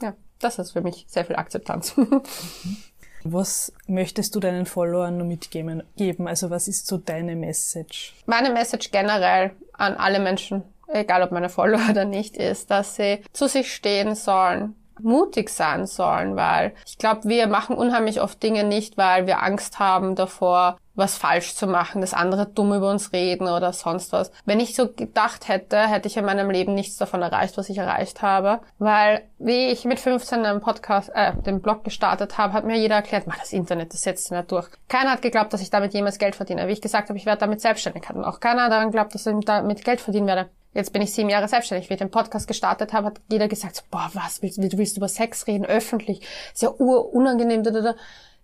[0.02, 1.94] ja, das ist für mich sehr viel Akzeptanz.
[3.24, 5.82] Was möchtest du deinen Followern nur mitgeben?
[5.96, 6.26] Geben?
[6.26, 8.14] Also was ist so deine Message?
[8.26, 13.20] Meine Message generell an alle Menschen, egal ob meine Follower oder nicht, ist, dass sie
[13.32, 14.74] zu sich stehen sollen,
[15.04, 19.78] mutig sein sollen, weil ich glaube, wir machen unheimlich oft Dinge nicht, weil wir Angst
[19.78, 24.30] haben davor, was falsch zu machen, dass andere dumm über uns reden oder sonst was.
[24.44, 27.78] Wenn ich so gedacht hätte, hätte ich in meinem Leben nichts davon erreicht, was ich
[27.78, 32.64] erreicht habe, weil wie ich mit 15 einen Podcast, äh, den Blog gestartet habe, hat
[32.64, 34.68] mir jeder erklärt, mach das Internet, das setzt sich nicht durch.
[34.88, 36.68] Keiner hat geglaubt, dass ich damit jemals Geld verdiene.
[36.68, 38.08] Wie ich gesagt habe, ich werde damit selbstständig.
[38.08, 40.50] Hat auch keiner daran geglaubt, dass ich damit Geld verdienen werde.
[40.72, 41.90] Jetzt bin ich sieben Jahre selbstständig.
[41.90, 44.96] Wie ich den Podcast gestartet habe, hat jeder gesagt, so, boah, was, willst, du willst
[44.96, 46.20] über Sex reden, öffentlich?
[46.52, 47.64] Ist ja urunangenehm.
[47.64, 47.94] Da, da, da.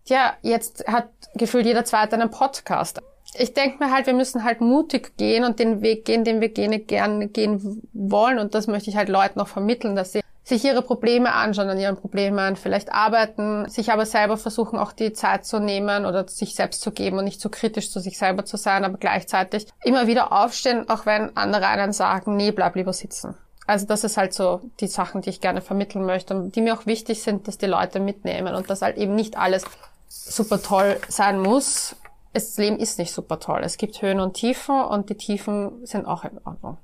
[0.04, 3.00] Tja, jetzt hat gefühlt jeder Zweite einen Podcast.
[3.38, 6.48] Ich denke mir halt, wir müssen halt mutig gehen und den Weg gehen, den wir
[6.48, 8.38] gerne, gerne gehen wollen.
[8.38, 11.78] Und das möchte ich halt Leuten noch vermitteln, dass sie sich ihre Probleme anschauen, an
[11.78, 16.54] ihren Problemen vielleicht arbeiten, sich aber selber versuchen, auch die Zeit zu nehmen oder sich
[16.54, 20.06] selbst zu geben und nicht zu kritisch zu sich selber zu sein, aber gleichzeitig immer
[20.06, 23.34] wieder aufstehen, auch wenn andere einen sagen, nee, bleib lieber sitzen.
[23.66, 26.74] Also das ist halt so die Sachen, die ich gerne vermitteln möchte und die mir
[26.74, 29.64] auch wichtig sind, dass die Leute mitnehmen und dass halt eben nicht alles
[30.06, 31.96] super toll sein muss.
[32.34, 33.62] Das Leben ist nicht super toll.
[33.64, 36.78] Es gibt Höhen und Tiefen und die Tiefen sind auch in Ordnung.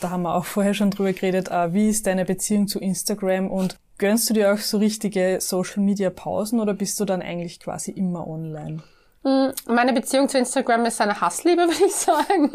[0.00, 1.48] Da haben wir auch vorher schon drüber geredet.
[1.50, 5.82] Äh, wie ist deine Beziehung zu Instagram und gönnst du dir auch so richtige Social
[5.82, 8.82] Media Pausen oder bist du dann eigentlich quasi immer online?
[9.24, 12.50] Hm, meine Beziehung zu Instagram ist eine Hassliebe, würde ich sagen.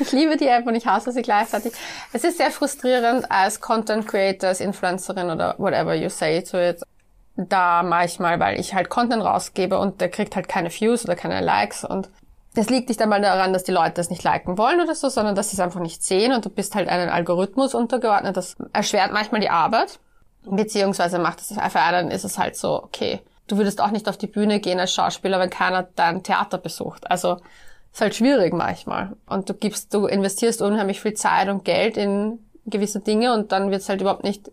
[0.00, 1.72] Ich liebe die App und ich hasse sie gleichzeitig.
[2.12, 6.82] Es ist sehr frustrierend als Content Creator, als Influencerin oder whatever you say to it,
[7.36, 11.40] da manchmal, weil ich halt Content rausgebe und der kriegt halt keine Views oder keine
[11.40, 12.08] Likes und
[12.54, 15.34] das liegt nicht einmal daran, dass die Leute es nicht liken wollen oder so, sondern
[15.34, 18.36] dass sie es einfach nicht sehen und du bist halt einem Algorithmus untergeordnet.
[18.36, 20.00] Das erschwert manchmal die Arbeit,
[20.44, 24.16] beziehungsweise macht es für einen ist es halt so, okay, du würdest auch nicht auf
[24.16, 27.08] die Bühne gehen als Schauspieler, wenn keiner dein Theater besucht.
[27.08, 27.36] Also
[27.92, 29.16] ist halt schwierig manchmal.
[29.26, 33.70] Und du gibst, du investierst unheimlich viel Zeit und Geld in gewisse Dinge und dann
[33.70, 34.50] wird es halt überhaupt nicht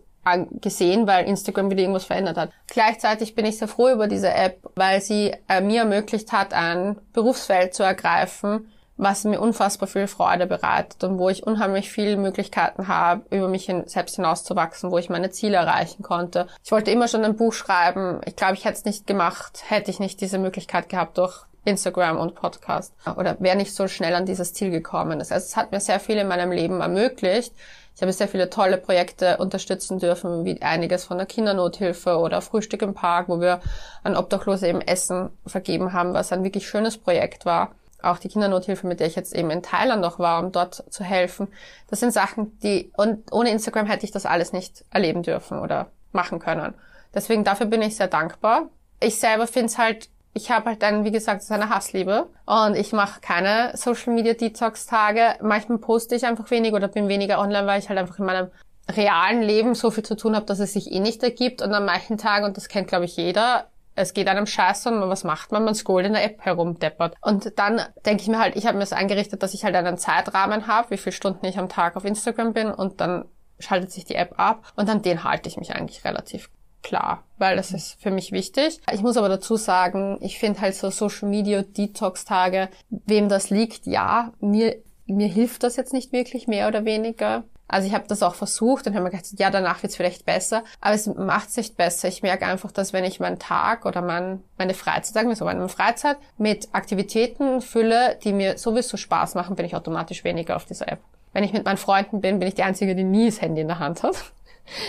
[0.60, 2.50] gesehen, weil Instagram wieder irgendwas verändert hat.
[2.66, 6.96] Gleichzeitig bin ich sehr froh über diese App, weil sie äh, mir ermöglicht hat, ein
[7.12, 12.88] Berufsfeld zu ergreifen, was mir unfassbar viel Freude bereitet und wo ich unheimlich viele Möglichkeiten
[12.88, 16.48] habe, über mich hin, selbst hinauszuwachsen, wo ich meine Ziele erreichen konnte.
[16.64, 18.20] Ich wollte immer schon ein Buch schreiben.
[18.26, 22.18] Ich glaube, ich hätte es nicht gemacht, hätte ich nicht diese Möglichkeit gehabt durch Instagram
[22.18, 25.20] und Podcast oder wäre nicht so schnell an dieses Ziel gekommen.
[25.20, 27.52] Also es hat mir sehr viel in meinem Leben ermöglicht,
[27.98, 32.80] ich habe sehr viele tolle Projekte unterstützen dürfen, wie einiges von der Kindernothilfe oder Frühstück
[32.82, 33.60] im Park, wo wir
[34.04, 37.72] an Obdachlose eben Essen vergeben haben, was ein wirklich schönes Projekt war.
[38.00, 41.02] Auch die Kindernothilfe, mit der ich jetzt eben in Thailand noch war, um dort zu
[41.02, 41.48] helfen.
[41.90, 45.88] Das sind Sachen, die, und ohne Instagram hätte ich das alles nicht erleben dürfen oder
[46.12, 46.74] machen können.
[47.12, 48.68] Deswegen dafür bin ich sehr dankbar.
[49.00, 52.76] Ich selber finde es halt ich habe halt dann, wie gesagt, so eine Hassliebe und
[52.76, 55.36] ich mache keine Social Media Detox Tage.
[55.42, 58.50] Manchmal poste ich einfach wenig oder bin weniger online, weil ich halt einfach in meinem
[58.90, 61.60] realen Leben so viel zu tun habe, dass es sich eh nicht ergibt.
[61.60, 65.08] Und an manchen Tagen, und das kennt glaube ich jeder, es geht einem scheiße und
[65.08, 65.64] was macht man?
[65.64, 67.16] Man scrollt in der App herumdeppert.
[67.20, 69.98] Und dann denke ich mir halt, ich habe mir das eingerichtet, dass ich halt einen
[69.98, 73.24] Zeitrahmen habe, wie viele Stunden ich am Tag auf Instagram bin und dann
[73.58, 76.48] schaltet sich die App ab und an den halte ich mich eigentlich relativ
[76.82, 78.80] klar, weil das ist für mich wichtig.
[78.92, 83.50] Ich muss aber dazu sagen, ich finde halt so Social Media Detox Tage, wem das
[83.50, 84.76] liegt, ja, mir
[85.08, 87.44] mir hilft das jetzt nicht wirklich mehr oder weniger.
[87.66, 90.64] Also ich habe das auch versucht und habe mir gedacht, ja, danach wird's vielleicht besser.
[90.80, 92.08] Aber es macht es nicht besser.
[92.08, 95.44] Ich merke einfach, dass wenn ich meinen Tag oder mein, meine Freizeit, sagen wir so,
[95.44, 100.64] meine Freizeit mit Aktivitäten fülle, die mir sowieso Spaß machen, bin ich automatisch weniger auf
[100.64, 101.00] dieser App.
[101.34, 103.68] Wenn ich mit meinen Freunden bin, bin ich die Einzige, die nie das Handy in
[103.68, 104.32] der Hand hat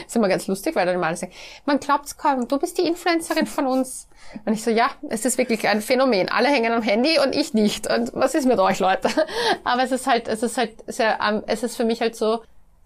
[0.05, 1.31] ist immer ganz lustig, weil dann mal sagen,
[1.65, 4.07] man glaubt's kaum, du bist die Influencerin von uns.
[4.45, 6.29] Und ich so, ja, es ist wirklich ein Phänomen.
[6.29, 7.91] Alle hängen am Handy und ich nicht.
[7.91, 9.09] Und was ist mit euch, Leute?
[9.63, 12.43] Aber es ist halt, es ist halt sehr, um, es ist für mich halt so,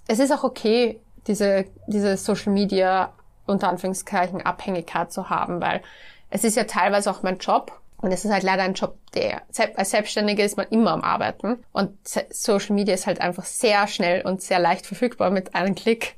[0.08, 3.14] es ist auch okay, diese, diese Social Media
[3.46, 5.82] unter Anführungszeichen Abhängigkeit zu haben, weil
[6.30, 7.80] es ist ja teilweise auch mein Job.
[7.98, 9.44] Und es ist halt leider ein Job, der
[9.78, 11.64] als Selbstständiger ist man immer am Arbeiten.
[11.72, 16.18] Und Social Media ist halt einfach sehr schnell und sehr leicht verfügbar mit einem Klick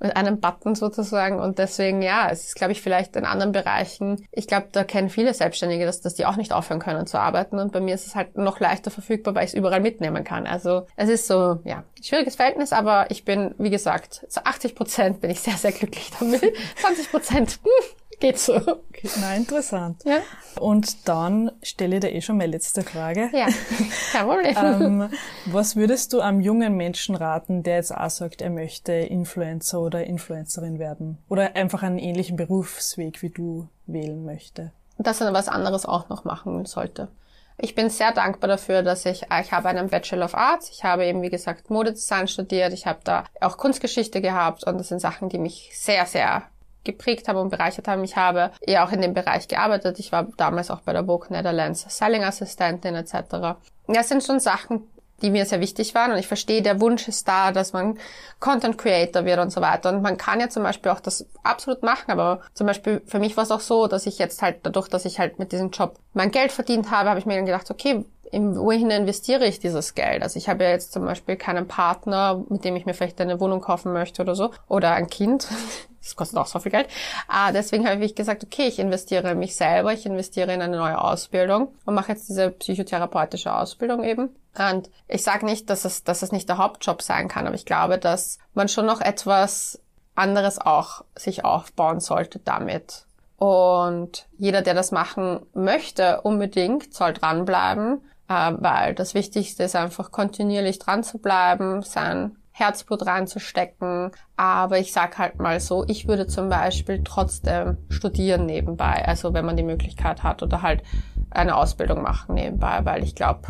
[0.00, 1.38] mit einem Button sozusagen.
[1.38, 5.10] Und deswegen, ja, es ist, glaube ich, vielleicht in anderen Bereichen, ich glaube, da kennen
[5.10, 7.58] viele Selbstständige, dass, dass die auch nicht aufhören können zu arbeiten.
[7.58, 10.46] Und bei mir ist es halt noch leichter verfügbar, weil ich es überall mitnehmen kann.
[10.46, 15.20] Also es ist so, ja, schwieriges Verhältnis, aber ich bin, wie gesagt, zu 80 Prozent
[15.20, 16.40] bin ich sehr, sehr glücklich damit.
[16.76, 18.56] 20 Prozent, hm, Geht so.
[18.56, 20.02] Okay, na, interessant.
[20.04, 20.18] Ja.
[20.60, 23.30] Und dann stelle ich dir eh schon meine letzte Frage.
[23.32, 23.46] Ja,
[24.12, 24.56] kein Problem.
[24.56, 25.10] ähm,
[25.46, 30.04] was würdest du einem jungen Menschen raten, der jetzt auch sagt, er möchte Influencer oder
[30.04, 31.16] Influencerin werden?
[31.30, 34.70] Oder einfach einen ähnlichen Berufsweg wie du wählen möchte?
[34.98, 37.08] Dass er was anderes auch noch machen sollte.
[37.56, 41.04] Ich bin sehr dankbar dafür, dass ich, ich habe einen Bachelor of Arts, ich habe
[41.06, 45.28] eben, wie gesagt, Modedesign studiert, ich habe da auch Kunstgeschichte gehabt und das sind Sachen,
[45.28, 46.44] die mich sehr, sehr
[46.84, 48.04] geprägt haben und bereichert haben.
[48.04, 49.98] Ich habe eher auch in dem Bereich gearbeitet.
[49.98, 53.58] Ich war damals auch bei der Vogue Netherlands Selling Assistentin etc.
[53.86, 54.88] Das sind schon Sachen,
[55.22, 56.12] die mir sehr wichtig waren.
[56.12, 57.98] Und ich verstehe, der Wunsch ist da, dass man
[58.38, 59.90] Content Creator wird und so weiter.
[59.90, 62.10] Und man kann ja zum Beispiel auch das absolut machen.
[62.10, 65.04] Aber zum Beispiel für mich war es auch so, dass ich jetzt halt dadurch, dass
[65.04, 68.04] ich halt mit diesem Job mein Geld verdient habe, habe ich mir dann gedacht, okay,
[68.32, 70.22] wohin investiere ich dieses Geld?
[70.22, 73.40] Also ich habe ja jetzt zum Beispiel keinen Partner, mit dem ich mir vielleicht eine
[73.40, 74.50] Wohnung kaufen möchte oder so.
[74.68, 75.48] Oder ein Kind.
[76.02, 76.88] Das kostet auch so viel Geld.
[77.28, 80.78] Ah, deswegen habe ich gesagt, okay, ich investiere in mich selber, ich investiere in eine
[80.78, 84.34] neue Ausbildung und mache jetzt diese psychotherapeutische Ausbildung eben.
[84.58, 87.66] Und ich sage nicht, dass es, dass es nicht der Hauptjob sein kann, aber ich
[87.66, 89.78] glaube, dass man schon noch etwas
[90.14, 93.04] anderes auch sich aufbauen sollte damit.
[93.36, 100.78] Und jeder, der das machen möchte, unbedingt soll dranbleiben weil das Wichtigste ist einfach kontinuierlich
[100.78, 104.12] dran zu bleiben, sein Herzblut reinzustecken.
[104.40, 109.44] Aber ich sag halt mal so, ich würde zum Beispiel trotzdem studieren nebenbei, also wenn
[109.44, 110.82] man die Möglichkeit hat oder halt
[111.28, 113.42] eine Ausbildung machen nebenbei, weil ich glaube,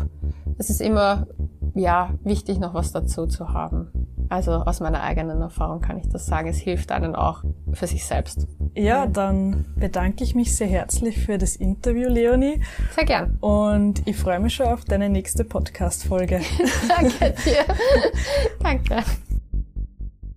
[0.57, 1.27] es ist immer
[1.75, 3.89] ja wichtig, noch was dazu zu haben.
[4.27, 6.49] Also aus meiner eigenen Erfahrung kann ich das sagen.
[6.49, 8.45] Es hilft einen auch für sich selbst.
[8.75, 12.61] Ja, dann bedanke ich mich sehr herzlich für das Interview, Leonie.
[12.95, 13.37] Sehr gern.
[13.39, 16.41] Und ich freue mich schon auf deine nächste Podcast-Folge.
[16.89, 17.63] Danke dir.
[18.61, 19.05] Danke.